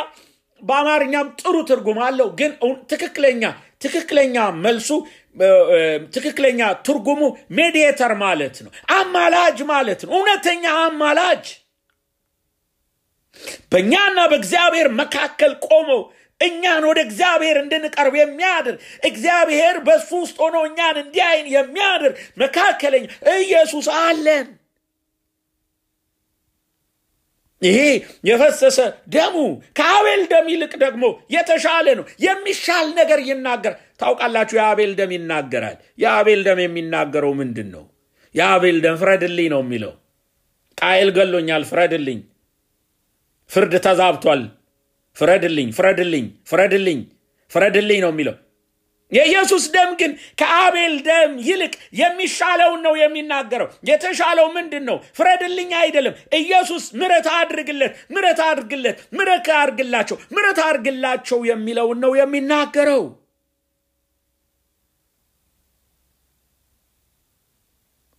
በአማርኛም 0.61 1.27
ጥሩ 1.41 1.55
ትርጉም 1.69 1.99
አለው፣ 2.05 2.27
ግን 2.39 2.51
ትክክለኛ 2.91 3.43
ትክክለኛ 3.81 4.35
መልሱ 4.63 4.89
ትክክለኛ 6.15 6.59
ትርጉሙ 6.85 7.21
ሜዲየተር 7.57 8.11
ማለት 8.23 8.55
ነው፣ 8.65 8.71
አማላጅ 8.95 9.59
ማለት 9.71 10.01
ነው። 10.05 10.11
እውነተኛ 10.15 10.65
አማላጅ 10.83 11.45
በእኛና 13.71 14.17
በእግዚአብሔር 14.31 14.87
መካከል 14.99 15.53
ቆሞ 15.67 15.89
እኛን 16.41 16.83
ወደ 16.89 16.99
እግዚአብሔር 17.07 17.57
እንድንቀርብ 17.61 18.15
የሚያድር 18.19 18.75
እግዚአብሔር 19.03 19.75
በሱ 19.87 20.09
ውስጥ 20.23 20.37
ሆኖ 20.43 20.55
እኛን 20.69 20.97
እንዲያይን 21.03 21.47
የሚያድር 21.53 22.11
መካከለኛ 22.37 23.05
ኢየሱስ 23.39 23.87
አለን። 23.99 24.47
ይሄ 27.61 27.79
የፈሰሰ 28.27 28.77
ደሙ 29.07 29.35
ከአቤል 29.77 30.21
ደም 30.31 30.47
ይልቅ 30.53 30.73
ደግሞ 30.81 31.03
የተሻለ 31.35 31.87
ነው። 31.99 32.05
የሚሻል 32.19 32.87
ነገር 32.97 33.19
ይናገር። 33.29 33.73
ታውቃላችሁ፣ 34.03 34.55
የአቤል 34.59 34.93
ደም 34.95 35.11
ይናገራል። 35.15 35.75
የአቤል 35.99 36.41
ደም 36.47 36.59
የሚናገረው 36.63 37.33
ምንድን 37.33 37.69
ነው? 37.75 37.83
የአቤል 38.35 38.77
ደም 38.81 38.95
ፍረድልኝ 38.97 39.47
ነው 39.53 39.61
የሚለው። 39.63 39.93
ቃየል 40.77 41.09
ገሎኛል፣ 41.17 41.63
ፍረድልኝ፣ 41.63 42.19
ፍርድ 43.49 43.73
ተዛብቷል፣ 43.85 44.41
ፍረድልኝ፣ 45.17 45.69
ፍረድልኝ፣ 45.77 46.25
ፍረድልኝ፣ 46.47 46.99
ፍረድልኝ 47.51 47.99
ነው 48.01 48.11
የሚለው። 48.13 48.35
የኢየሱስ 49.11 49.63
ደም 49.73 49.89
ግን 49.93 50.11
ከአቤል 50.39 50.93
ደም 50.99 51.31
ይልቅ 51.47 51.73
የሚሻለውን 51.93 52.79
ነው 52.81 52.93
የሚናገረው። 52.97 53.67
የተሻለው 53.89 54.47
ምንድን 54.49 54.83
ነው? 54.89 54.97
ፍረድልኝ 55.15 55.71
አይደለም። 55.81 56.15
ኢየሱስ 56.35 56.85
ምረት 56.99 57.27
አድርግለት፣ 57.35 57.93
ምረት 58.09 58.39
አድርግለት፣ 58.47 58.97
ምረት 59.17 59.49
አድርግላቸው፣ 59.55 60.17
ምረት 60.31 60.61
አድርግላቸው 60.65 61.41
የሚለውን 61.51 61.99
ነው 62.05 62.13
የሚናገረው። 62.21 63.03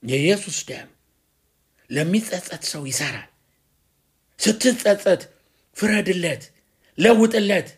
የኢየሱስ 0.05 0.59
ደም 0.69 0.89
ለሚጸጸት 1.91 2.63
ሰው 2.73 2.83
ይሰራል። 2.91 3.29
ስትጸጸት 4.39 5.23
ፍረድለት፣ 5.77 6.43
ለውጥለት፣ 6.99 7.69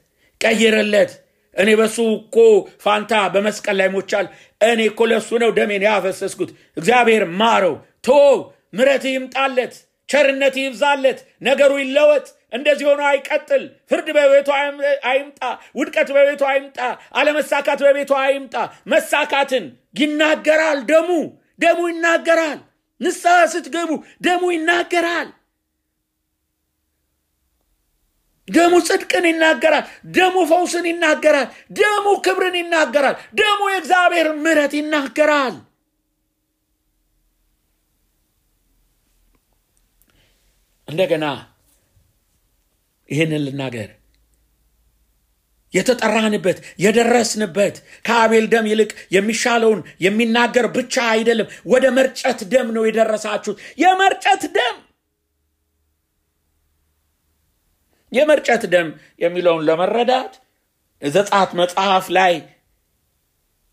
ቀይረለት 0.40 1.12
እኔ 1.56 1.70
በሱ 1.80 1.96
እኮ 2.16 2.36
ፋንታ 2.84 3.12
በመስቀል 3.34 3.76
ላይ 3.80 3.88
ሞቻል። 3.88 4.26
እኔ 4.60 4.80
እኮ 4.90 5.00
ለሱ 5.10 5.28
ነው 5.42 5.50
ደሜን 5.58 5.84
ያፈሰስኩት። 5.86 6.50
እግዚአብሔር 6.76 7.24
ማረው፣ 7.40 7.74
ቶ 8.00 8.08
ምረት 8.72 9.04
ይምጣለት፣ 9.08 9.74
ቸርነት 10.08 10.56
ይብዛለት፣ 10.62 11.18
ነገሩ 11.42 11.72
ይለወጥ። 11.82 12.26
እንደዚህ 12.52 12.86
ሆኖ 12.88 13.00
አይቀጥል። 13.08 13.62
ፍርድ 13.90 14.08
በቤቱ 14.16 14.48
አይምጣ፣ 15.08 15.40
ውድቀት 15.78 16.08
በቤቱ 16.16 16.42
አይምጣ፣ 16.50 16.78
አለመሳካት 17.18 17.80
በቤቱ 17.86 18.12
አይምጣ። 18.22 18.54
መሳካትን 18.86 19.64
ይናገራል። 19.98 20.80
ደሙ 20.90 21.08
ደሙ 21.58 21.80
ይናገራል። 21.90 22.58
ንስሐ 23.00 23.34
ስትገቡ 23.52 23.90
ደሙ 24.24 24.42
ይናገራል። 24.54 25.28
ደሙ 28.48 28.72
ጽድቅን 28.88 29.24
ይናገራል። 29.28 29.84
ደሙ 30.16 30.34
ፈውስን 30.50 30.86
ይናገራል። 30.90 31.48
ደሙ 31.78 32.06
ክብርን 32.24 32.56
ይናገራል። 32.60 33.16
ደሙ 33.38 33.60
የእግዚአብሔር 33.70 34.28
ምሕረት 34.36 34.74
ይናገራል። 34.78 35.54
እንደገና 40.88 41.24
ይህንን 43.08 43.42
ልናገር፣ 43.46 43.88
የተጠራንበት 45.76 46.58
የደረስንበት 46.84 47.76
ከአቤል 48.04 48.46
ደም 48.52 48.66
ይልቅ 48.70 48.90
የሚሻለውን 49.16 49.80
የሚናገር 50.04 50.66
ብቻ 50.76 50.94
አይደለም። 51.12 51.48
ወደ 51.66 51.86
መርጨት 51.96 52.42
ደም 52.52 52.68
ነው 52.76 52.84
የደረሳችሁት። 52.86 53.60
የመርጨት 53.82 54.44
ደም 54.56 54.76
የመርጨት 58.12 58.64
ደም 58.72 58.88
የሚለውን 59.20 59.64
ለመረዳት 59.68 60.34
ዘጸአት 61.02 61.50
መጽሐፍ 61.60 62.06
ላይ 62.16 62.34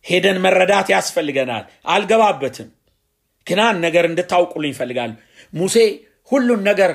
ሄደን 0.05 0.37
መረዳት 0.45 0.87
ያስፈልገናል። 0.93 1.63
አልገባበትም፣ 1.87 2.69
ግናን 3.47 3.77
ነገር 3.85 4.03
እንድታውቁልኝ 4.09 4.71
ይፈልጋል። 4.73 5.11
ሙሴ 5.53 5.75
ሁሉን 6.31 6.61
ነገር 6.69 6.91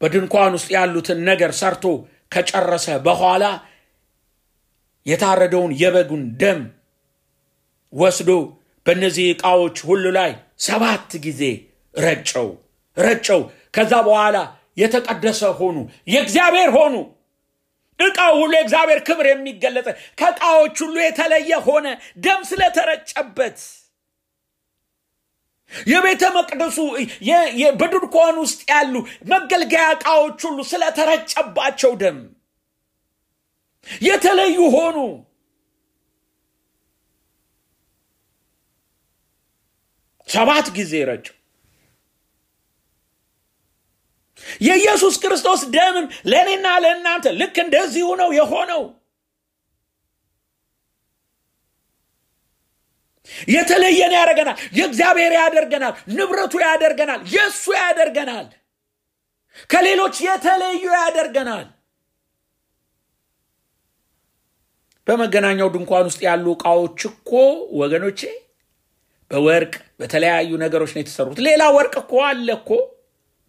በድንኳን 0.00 0.52
ውስጥ 0.56 0.68
ያሉትን 0.74 1.18
ነገር 1.24 1.50
ሰርቶ 1.58 1.84
ከጨረሰ 2.32 2.86
በኋላ 3.06 3.44
የታረደውን 5.06 5.72
የበጉን 5.80 6.24
ደም 6.40 6.60
ወስዶ 7.92 8.30
በእነዚህ 8.86 9.24
ዕቃዎች 9.32 9.76
ሁሉ 9.88 10.04
ላይ 10.16 10.32
ሰባት 10.66 11.10
ጊዜ 11.24 11.42
ረጨው 11.94 12.48
ረጨው። 12.96 13.40
ከዛ 13.74 13.92
በኋላ 14.06 14.36
የተቀደሰ 14.76 15.42
ሆኑ፣ 15.58 15.76
የእግዚአብሔር 16.12 16.70
ሆኑ። 16.76 16.94
ዕቃው 17.98 18.32
ሁሉ 18.40 18.52
የእግዚአብሔር 18.56 19.00
ክብር 19.08 19.26
የሚገለጠ 19.28 19.88
ከዕቃዎች 20.18 20.76
ሁሉ 20.84 20.96
የተለየ 21.02 21.52
ሆነ፣ 21.66 21.86
ደም 22.18 22.40
ስለተረጨበት። 22.50 23.58
የቤተ 25.90 26.22
መቅደሱ 26.36 26.78
በድንኳን 27.80 28.36
ውስጥ 28.42 28.60
ያሉ 28.72 28.94
መገልገያ 29.32 29.84
ዕቃዎች 29.94 30.40
ሁሉ 30.46 30.58
ስለተረጨባቸው 30.70 31.92
ደም 32.02 32.18
የተለዩ 34.02 34.56
ሆኑ። 34.74 34.96
ሰባት 40.28 40.66
ጊዜ 40.76 40.94
ረጨው። 41.08 41.36
የኢየሱስ 44.66 45.14
ክርስቶስ 45.22 45.60
ደምም 45.74 46.06
ለእኔና 46.30 46.66
ለእናንተ 46.84 47.32
ልክ 47.40 47.56
እንደዚሁ 47.64 48.08
ነው 48.20 48.30
የሆነው። 48.38 48.82
የተለየን 53.54 54.14
ያደርገናል። 54.16 54.56
የእግዚአብሔር 54.78 55.34
ያደርገናል። 55.38 55.94
ንብረቱ 56.12 56.54
ያደርገናል። 56.66 57.20
የእሱ 57.34 57.64
ያደርገናል። 57.80 58.46
ከሌሎች 59.70 60.16
የተለዩ 60.26 60.82
ያደርገናል። 60.98 61.66
በመገናኛው 65.06 65.68
ድንኳን 65.74 66.06
ውስጥ 66.08 66.20
ያሉ 66.26 66.46
ዕቃዎች 66.54 67.00
እኮ 67.08 67.30
ወገኖቼ 67.80 68.20
በወርቅ 69.30 69.72
በተለያዩ 70.00 70.50
ነገሮች 70.62 70.90
ነው 70.94 71.00
የተሰሩት። 71.02 71.38
ሌላ 71.46 71.62
ወርቅ 71.76 71.94
እኮ 72.02 72.14
አለ 72.28 72.48
እኮ 72.58 72.70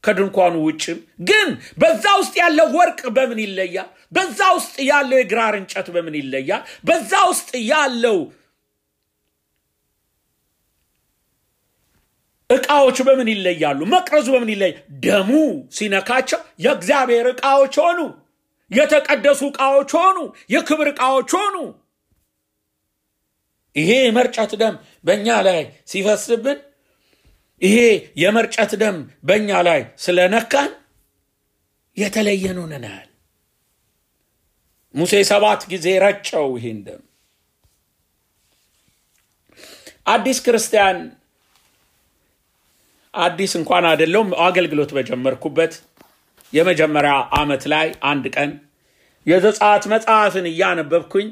ከድንኳኑ 0.03 0.55
ውጭም 0.65 0.99
ግን 1.27 1.49
በዛ 1.81 2.05
ውስጥ 2.19 2.33
ያለው 2.41 2.67
ወርቅ 2.77 3.01
በምን 3.15 3.39
ይለያል? 3.43 3.87
በዛ 4.11 4.39
ውስጥ 4.55 4.75
ያለው 4.89 5.17
የግራር 5.19 5.55
እንጨት 5.59 5.87
በምን 5.95 6.15
ይለያል? 6.19 6.61
በዛ 6.87 7.11
ውስጥ 7.31 7.49
ያለው 7.71 8.17
ዕቃዎች 12.51 12.97
በምን 13.07 13.29
ይለያሉ? 13.31 13.79
መቅረዙ 13.93 14.27
በምን 14.33 14.49
ይለያል? 14.53 14.75
ደሙ 15.03 15.31
ሲነካቸው 15.75 16.39
የእግዚአብሔር 16.63 17.27
ዕቃዎች 17.33 17.75
ሆኑ፣ 17.83 17.99
የተቀደሱ 18.71 19.41
ዕቃዎች 19.51 19.91
ሆኑ፣ 19.99 20.17
የክብር 20.53 20.87
ዕቃዎች 20.93 21.31
ሆኑ። 21.37 21.55
ይሄ 23.75 23.91
የመርጨት 24.01 24.51
ደም 24.61 24.75
በእኛ 25.05 25.27
ላይ 25.47 25.59
ሲፈስብን 25.91 26.59
ይሄ 27.61 27.77
የመርጨት 28.21 28.71
ደም 28.81 28.97
በእኛ 29.23 29.49
ላይ 29.67 29.81
ስለነካን 30.03 30.71
የተለየን 31.97 32.57
ሆነናል። 32.61 33.07
ሙሴ 34.95 35.13
ሰባት 35.29 35.61
ጊዜ 35.71 35.87
ረጨው 36.03 36.47
ይሄን 36.57 36.79
ደም። 36.87 37.01
አዲስ 40.07 40.37
ክርስቲያን 40.45 40.97
አዲስ 43.13 43.53
እንኳን 43.59 43.85
አይደለውም 43.89 44.29
አገልግሎት 44.45 44.91
በጀመርኩበት 44.97 45.73
የመጀመሪያ 46.53 47.13
ዓመት 47.39 47.63
ላይ 47.73 47.87
አንድ 48.11 48.25
ቀን 48.35 48.51
የዘጸአት 49.25 49.83
መጽሐፍን 49.93 50.45
እያነበብኩኝ 50.51 51.27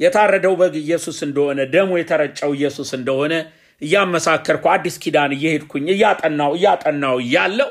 የታረደው 0.00 0.54
በግ 0.60 0.74
ኢየሱስ 0.82 1.18
እንደሆነ 1.26 1.60
ደሙ 1.72 1.90
የተረጨው 2.00 2.50
ኢየሱስ 2.58 2.90
እንደሆነ 2.98 3.34
እያመሳከርኩ 3.82 4.64
አዲስ 4.74 4.96
ኪዳን 5.02 5.32
እየሄድኩኝ 5.36 5.86
እያጠናው 5.94 6.52
እያጠናው 6.58 7.16
እያለው 7.24 7.70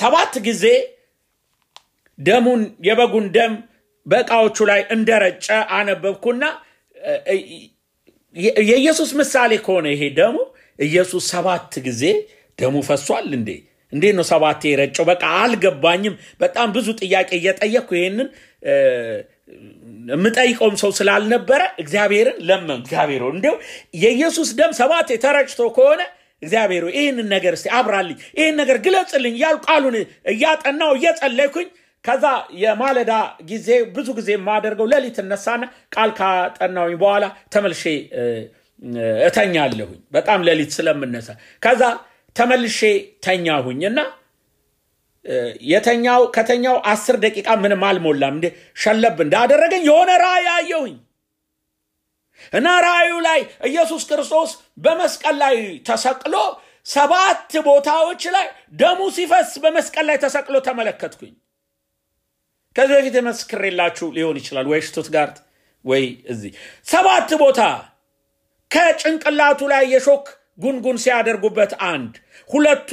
ሰባት 0.00 0.34
ጊዜ 0.46 0.64
ደሙን 2.18 2.62
የበጉን 2.88 3.26
ደም 3.36 3.52
በእቃዎቹ 4.06 4.66
ላይ 4.70 4.80
እንደረጨ 4.96 5.46
አነበብኩና 5.76 6.44
የኢየሱስ 8.68 9.10
ምሳሌ 9.20 9.52
ከሆነ 9.66 9.86
ይሄ 9.94 10.02
ደሙ 10.18 10.36
ኢየሱስ 10.78 11.24
ሰባት 11.34 11.74
ጊዜ 11.86 12.02
ደሙ 12.58 12.74
ፈሷል 12.88 13.28
እንዴ? 13.38 13.50
እንዴት 13.92 14.14
ነው 14.18 14.24
ሰባቴ 14.30 14.62
የረጨው? 14.70 15.04
በቃ 15.10 15.22
አልገባኝም። 15.40 16.14
በጣም 16.40 16.68
ብዙ 16.76 16.86
ጥያቄ 17.00 17.30
እየጠየቅኩ 17.38 17.90
ይሄንን 17.98 18.28
የምጠይቀውም 20.10 20.76
ሰው 20.82 20.90
ስላልነበረ 20.98 21.62
እግዚአብሔርን 21.82 22.38
ለመን 22.48 22.78
እግዚአብሔር 22.80 23.22
እንዲው 23.30 23.54
የኢየሱስ 24.02 24.50
ደም 24.58 24.72
ሰባቴ 24.80 25.08
ተረጭቶ 25.24 25.60
ከሆነ 25.76 26.02
እግዚአብሔር 26.42 26.84
ይህንን 26.96 27.28
ነገር 27.34 27.52
እስቲ 27.56 27.68
አብራልኝ፣ 27.78 28.18
ይህን 28.38 28.56
ነገር 28.60 28.76
ግለጽልኝ 28.86 29.34
እያሉ 29.38 29.56
ቃሉን 29.66 29.96
እያጠናው 30.32 30.92
እየጸለይኩኝ 30.98 31.68
ከዛ 32.04 32.24
የማለዳ 32.62 33.12
ጊዜ 33.50 33.68
ብዙ 33.94 34.08
ጊዜ 34.18 34.28
የማደርገው 34.34 34.86
ሌሊት 34.92 35.18
እነሳና 35.22 35.62
ቃል 35.94 36.10
ካጠናውኝ 36.18 36.96
በኋላ 37.02 37.24
ተመልሼ 37.54 37.84
እተኛለሁኝ። 39.28 40.00
በጣም 40.12 40.40
ሌሊት 40.48 40.72
ስለምነሳ 40.78 41.28
ከዛ 41.62 41.82
ተመልሼ 42.36 42.80
ተኛሁኝ 43.26 43.80
እና 43.90 44.00
የተኛው 45.68 46.22
ከተኛው 46.34 46.76
አስር 46.92 47.16
ደቂቃ 47.22 47.48
ምንም 47.60 47.82
አልሞላም 47.88 48.34
እንደ 48.36 48.46
ሸለብ 48.82 49.18
እንዳደረገኝ 49.24 49.84
የሆነ 49.88 50.10
ራእይ 50.24 50.48
አየሁኝ 50.54 50.96
እና 52.52 52.68
ራእዩ 52.86 53.14
ላይ 53.26 53.40
ኢየሱስ 53.68 54.02
ክርስቶስ 54.10 54.50
በመስቀል 54.78 55.36
ላይ 55.42 55.56
ተሰቅሎ 55.88 56.34
ሰባት 56.86 57.52
ቦታዎች 57.66 58.22
ላይ 58.34 58.46
ደሙ 58.74 59.00
ሲፈስ 59.16 59.50
በመስቀል 59.62 60.06
ላይ 60.10 60.16
ተሰቅሎ 60.24 60.56
ተመለከትኩኝ። 60.66 61.34
ከዚህ 62.76 62.94
በፊት 62.98 63.16
መስክሬላችሁ 63.26 64.06
ሊሆን 64.16 64.38
ይችላል፣ 64.40 64.66
ወይ 64.72 64.80
ሽቱትጋርት 64.86 65.36
ወይ 65.84 66.04
እዚህ 66.32 66.52
ሰባት 66.86 67.30
ቦታ 67.42 67.60
ከጭንቅላቱ 68.70 69.60
ላይ 69.72 69.84
የሾክ 69.94 70.26
ጉንጉን 70.58 70.98
ሲያደርጉበት 71.04 71.72
አንድ፣ 71.86 72.12
ሁለቱ 72.50 72.90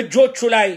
እጆቹ 0.00 0.38
ላይ 0.54 0.70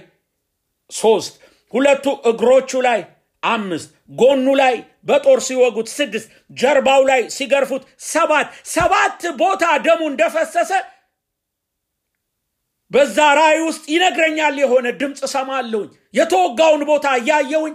ሶስት፣ 0.91 1.34
ሁለቱ 1.73 2.05
እግሮቹ 2.29 2.71
ላይ 2.88 2.99
አምስት፣ 3.43 3.89
ጎኑ 4.19 4.47
ላይ 4.61 4.75
በጦር 5.09 5.39
ሲወጉት 5.45 5.88
ስድስት፣ 5.97 6.27
ጀርባው 6.57 7.01
ላይ 7.11 7.21
ሲገርፉት 7.36 7.84
ሰባት 8.07 8.47
ሰባት 8.75 9.21
ቦታ 9.39 9.63
ደሙ 9.86 10.01
እንደፈሰሰ 10.11 10.71
በዛ 12.91 13.17
ራእይ 13.38 13.59
ውስጥ 13.65 13.84
ይነግረኛል። 13.93 14.55
የሆነ 14.61 14.88
ድምፅ 15.01 15.19
ሰማለሁኝ። 15.34 15.89
የተወጋውን 16.13 16.82
ቦታ 16.89 17.05
እያየውኝ 17.19 17.73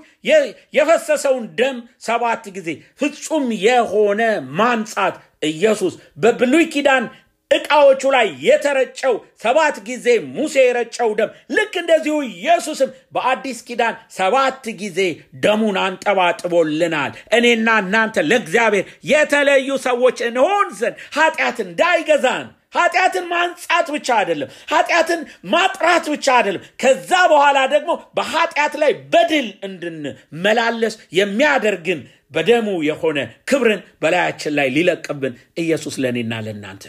የፈሰሰውን 0.77 1.45
ደም 1.59 1.77
ሰባት 2.07 2.45
ጊዜ 2.57 2.69
ፍጹም 3.01 3.45
የሆነ 3.65 4.21
ማንጻት 4.59 5.15
ኢየሱስ 5.51 5.95
በብሉይ 6.23 6.65
ኪዳን 6.75 7.05
ዕቃዎቹ 7.51 8.03
ላይ 8.15 8.27
የተረጨው 8.47 9.15
ሰባት 9.43 9.77
ጊዜ 9.89 10.07
ሙሴ 10.37 10.55
የረጨው 10.65 11.11
ደም 11.19 11.29
ልክ 11.57 11.75
እንደዚሁ 11.83 12.17
ኢየሱስም 12.31 12.91
በአዲስ 13.15 13.59
ኪዳን 13.69 13.95
ሰባት 14.17 14.65
ጊዜ 14.81 14.99
ደሙን 15.45 15.77
አንጠባጥቦልናል። 15.85 17.13
እኔና 17.39 17.69
እናንተ 17.85 18.25
ለእግዚአብሔር 18.31 18.85
የተለዩ 19.11 19.69
ሰዎች 19.87 20.19
እንሆን 20.29 20.69
ዘንድ 20.81 20.99
ኃጢአት 21.17 21.59
እንዳይገዛን 21.67 22.47
ኃጢአትን 22.77 23.25
ማንጻት 23.31 23.87
ብቻ 23.95 24.09
አይደለም፣ 24.21 24.49
ኃጢአትን 24.73 25.21
ማጥራት 25.53 26.07
ብቻ 26.13 26.27
አይደለም። 26.39 26.65
ከዛ 26.83 27.11
በኋላ 27.33 27.59
ደግሞ 27.73 27.91
በኃጢአት 28.17 28.75
ላይ 28.83 28.93
በድል 29.13 29.49
እንድንመላለስ 29.69 30.95
የሚያደርግን 31.19 32.01
በደሙ 32.33 32.69
የሆነ 32.89 33.19
ክብርን 33.51 33.81
በላያችን 34.03 34.57
ላይ 34.59 34.69
ሊለቅብን 34.77 35.35
ኢየሱስ 35.63 35.97
ለእኔና 36.03 36.35
ለእናንተ 36.47 36.85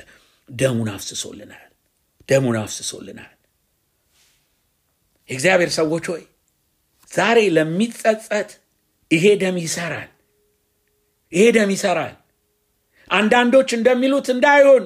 ደሙን 0.50 0.90
አፍስሶልናል። 0.94 1.64
ደሙን 2.30 2.58
አፍስሶልናል። 2.60 3.34
የእግዚአብሔር 5.30 5.72
ሰዎች 5.78 6.06
ሆይ 6.12 6.24
ዛሬ 7.12 7.40
ለሚጸጸት 7.56 8.50
ይሄ 9.12 9.26
ደም 9.42 9.58
ይሰራል። 9.64 10.10
ይሄ 11.34 11.46
ደም 11.58 11.70
ይሰራል። 11.76 12.16
አንዳንዶች 13.10 13.70
እንደሚሉት 13.76 14.28
እንዳይሆን 14.34 14.82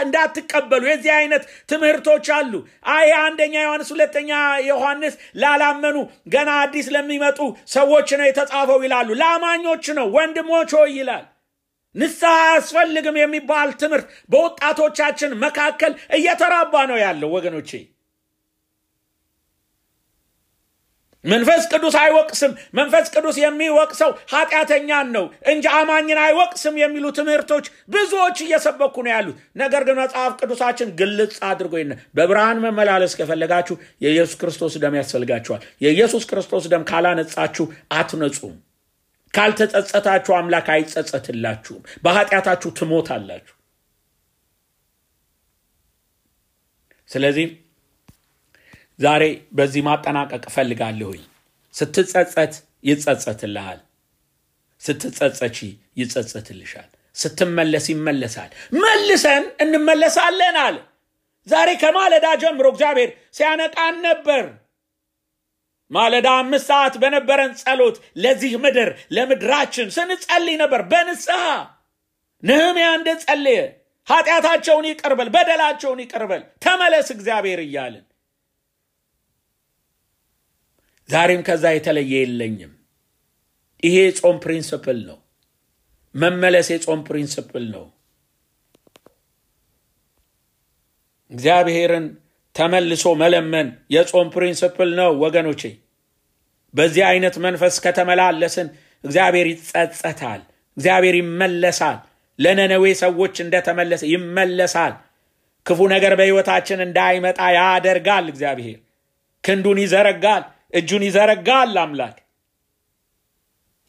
እንዳትቀበሉ 0.00 0.82
የዚህ 0.88 1.12
አይነት 1.16 1.42
ትምህርቶች 1.68 2.26
አሉ። 2.36 2.52
አይ 2.90 3.08
አንደኛ 3.20 3.54
ዮሐንስ 3.64 3.88
ሁለተኛ 3.94 4.30
ዮሐንስ 4.68 5.14
ላላመኑ 5.42 5.96
ገና 6.34 6.50
አዲስ 6.62 6.88
ለሚመጡ 6.96 7.38
ሰዎች 7.68 8.10
ነው 8.20 8.26
የተጻፈው 8.28 8.78
ይላሉ። 8.86 9.08
ለአማኞች 9.22 9.86
ነው 9.98 10.06
ወንድሞች 10.16 10.72
ሆይ 10.78 10.92
ይላል። 10.98 11.24
ንስሐ 11.96 12.32
አያስፈልግም 12.42 13.18
የሚባል 13.20 13.68
ትምህርት 13.80 14.06
በወጣቶቻችን 14.30 15.38
መካከል 15.44 15.92
እየተራባ 16.18 16.74
ነው 16.90 16.98
ያለው 17.04 17.30
ወገኖቼ። 17.36 17.70
መንፈስ 21.24 21.62
ቅዱስ 21.72 21.94
አይወቅስም። 22.00 22.52
መንፈስ 22.74 23.06
ቅዱስ 23.14 23.36
የሚወቅሰው 23.40 24.10
ኃጢአተኛን 24.32 25.08
ነው 25.16 25.24
እንጂ 25.52 25.64
አማኝን 25.76 26.20
አይወቅስም 26.24 26.74
የሚሉ 26.82 27.06
ትምህርቶች 27.18 27.64
ብዙዎች 27.88 28.36
እየሰበኩ 28.44 28.96
ነው 29.06 29.12
ያሉት። 29.14 29.38
ነገር 29.56 29.84
ግን 29.88 29.98
መጽሐፍ 30.02 30.34
ቅዱሳችን 30.40 30.94
ግልጽ 31.00 31.34
አድርጎ 31.48 31.74
በብርሃን 32.16 32.62
መመላለስ 32.66 33.14
ከፈለጋችሁ 33.20 33.76
የኢየሱስ 34.04 34.38
ክርስቶስ 34.42 34.76
ደም 34.84 34.98
ያስፈልጋችኋል። 35.00 35.64
የኢየሱስ 35.80 36.26
ክርስቶስ 36.30 36.66
ደም 36.72 36.86
ካላነጻችሁ 36.90 37.66
አትነጹም። 37.94 38.54
ካልተጸጸታችሁ 39.36 40.32
አምላክ 40.34 40.66
አይጸጸትላችሁም። 40.70 41.82
በኃጢአታችሁ 42.04 42.70
ትሞታላችሁ። 42.72 43.54
ስለዚህ 47.10 47.48
ዛሬ 48.98 49.22
በዚህ 49.52 49.82
ማጠናቀቅ 49.86 50.42
እፈልጋለሁኝ። 50.46 51.22
ስትጸጸት 51.74 52.54
ይጸጸትልሃል። 52.84 53.80
ስትጸጸቺ 54.82 55.58
ይጸጸትልሻል። 55.96 56.88
ስትመለስ 57.14 57.86
ይመለሳል። 57.92 58.50
መልሰን 58.82 59.44
እንመለሳለን 59.60 60.56
አለ። 60.64 60.76
ዛሬ 61.46 61.68
ከማለዳ 61.82 62.26
ጀምሮ 62.42 62.66
እግዚአብሔር 62.74 63.10
ሲያነቃን 63.32 63.96
ነበር። 64.06 64.44
ማለዳ 65.90 66.28
አምስት 66.38 66.66
ሰዓት 66.70 66.94
በነበረን 67.02 67.52
ጸሎት 67.60 67.96
ለዚህ 68.22 68.52
ምድር 68.64 68.88
ለምድራችን 69.16 69.88
ስንጸልይ 69.96 70.56
ነበር 70.62 70.82
በንስሐ 70.92 71.42
ነህምያ 72.42 72.88
እንደጸለየ 72.96 73.60
ኃጢአታቸውን 74.06 74.86
ይቅር 74.88 75.10
በል፣ 75.10 75.28
በደላቸውን 75.34 76.00
ይቅር 76.04 76.25
በል፣ 76.25 76.42
ተመለስ 76.64 77.08
እግዚአብሔር 77.14 77.60
እያልን 77.64 78.04
ዛሬም 81.08 81.42
ከዛ 81.48 81.64
የተለየ 81.74 82.12
የለኝም። 82.20 82.72
ይሄ 83.82 83.96
የጾም 84.04 84.36
principle 84.44 84.98
ነው። 85.08 85.18
መመለስ 86.14 86.68
የጾም 86.72 87.00
principle 87.08 87.64
ነው። 87.74 87.84
እግዚአብሔርን 91.30 92.06
ተመልሶ 92.56 93.04
መለመን 93.22 93.66
የጾም 93.94 94.28
principle 94.34 94.90
ነው 94.98 95.10
ወገኖቼ። 95.22 95.62
በዚህ 96.74 97.02
አይነት 97.10 97.34
መንፈስ 97.44 97.74
ከተመላለስን 97.84 98.68
እግዚአብሔር 99.04 99.46
ይጸጸታል፣ 99.52 100.40
እግዚአብሔር 100.76 101.16
ይመለሳል። 101.20 101.98
ለነነዌ 102.38 102.84
ሰዎች 103.02 103.34
እንደተመለሰ 103.44 104.02
ይመለሳል። 104.12 104.94
ክፉ 105.66 105.80
ነገር 105.94 106.12
በሕይወታችን 106.18 106.84
እንዳይመጣ 106.86 107.40
ያደርጋል። 107.56 108.26
እግዚአብሔር 108.32 108.78
ክንዱን 109.44 109.78
ይዘረጋል፣ 109.84 110.42
እጁን 110.74 111.02
ይዘረጋል። 111.08 111.72
አምላክ 111.82 112.16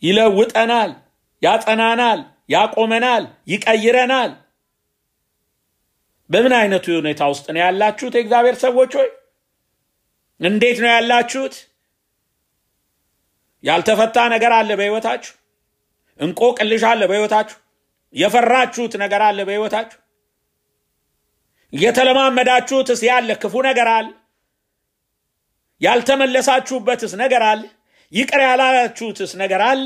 ይለውጠናል፣ 0.04 0.92
ያጸናናል፣ 1.42 2.20
ያቆመናል፣ 2.50 3.24
ይቀይረናል። 3.52 4.32
በምን 6.30 6.54
አይነቱ 6.60 6.86
ሁኔታ 7.00 7.22
ውስጥ 7.32 7.46
ነው 7.54 7.62
ያላችሁት? 7.66 8.14
የእግዚአብሔር 8.18 8.56
ሰዎች 8.66 8.92
ሆይ 9.00 9.10
እንዴት 10.40 10.78
ነው 10.84 10.90
ያላችሁት? 10.90 11.56
ያልተፈታ 13.64 14.18
ነገር 14.34 14.52
አለ 14.58 14.70
በሕይወታችሁ? 14.80 15.34
እንቆቅልሽ 16.20 16.84
አለ 16.92 17.02
በሕይወታችሁ? 17.10 17.58
የፈራችሁት 18.16 18.94
ነገር 19.04 19.22
አለ 19.22 19.40
በሕይወታችሁ? 19.48 19.98
እየተለማመዳችሁትስ 21.74 23.02
ያለ 23.04 23.30
ክፉ 23.42 23.56
ነገር 23.70 23.88
አለ? 23.98 24.08
ያልተመለሳችሁበትስ 25.82 27.14
ነገር 27.24 27.44
አለ? 27.44 27.64
ይቅር 28.14 28.42
ያላላችሁትስ 28.48 29.32
ነገር 29.42 29.62
አለ? 29.62 29.86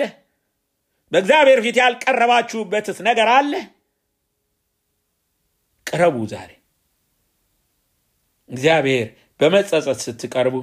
በእግዚአብሔር 1.11 1.59
ፊት 1.65 1.77
ያልቀረባችሁበትስ 1.83 2.99
ነገር 3.09 3.29
አለ? 3.37 3.53
ቅረቡ 5.91 6.15
ዛሬ። 6.31 6.51
እግዚአብሔር 8.49 9.07
በመጸጸት 9.39 9.99
ስትቀርቡ 10.05 10.55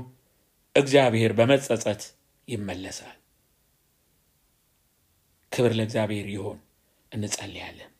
እግዚአብሔር 0.75 1.33
በመጸጸት 1.39 2.03
ይመለሳል። 2.49 3.17
ክብር 5.53 5.73
ለእግዚአብሔር 5.79 6.27
ይሆን። 6.35 6.59
እንጸልያለን። 7.13 7.93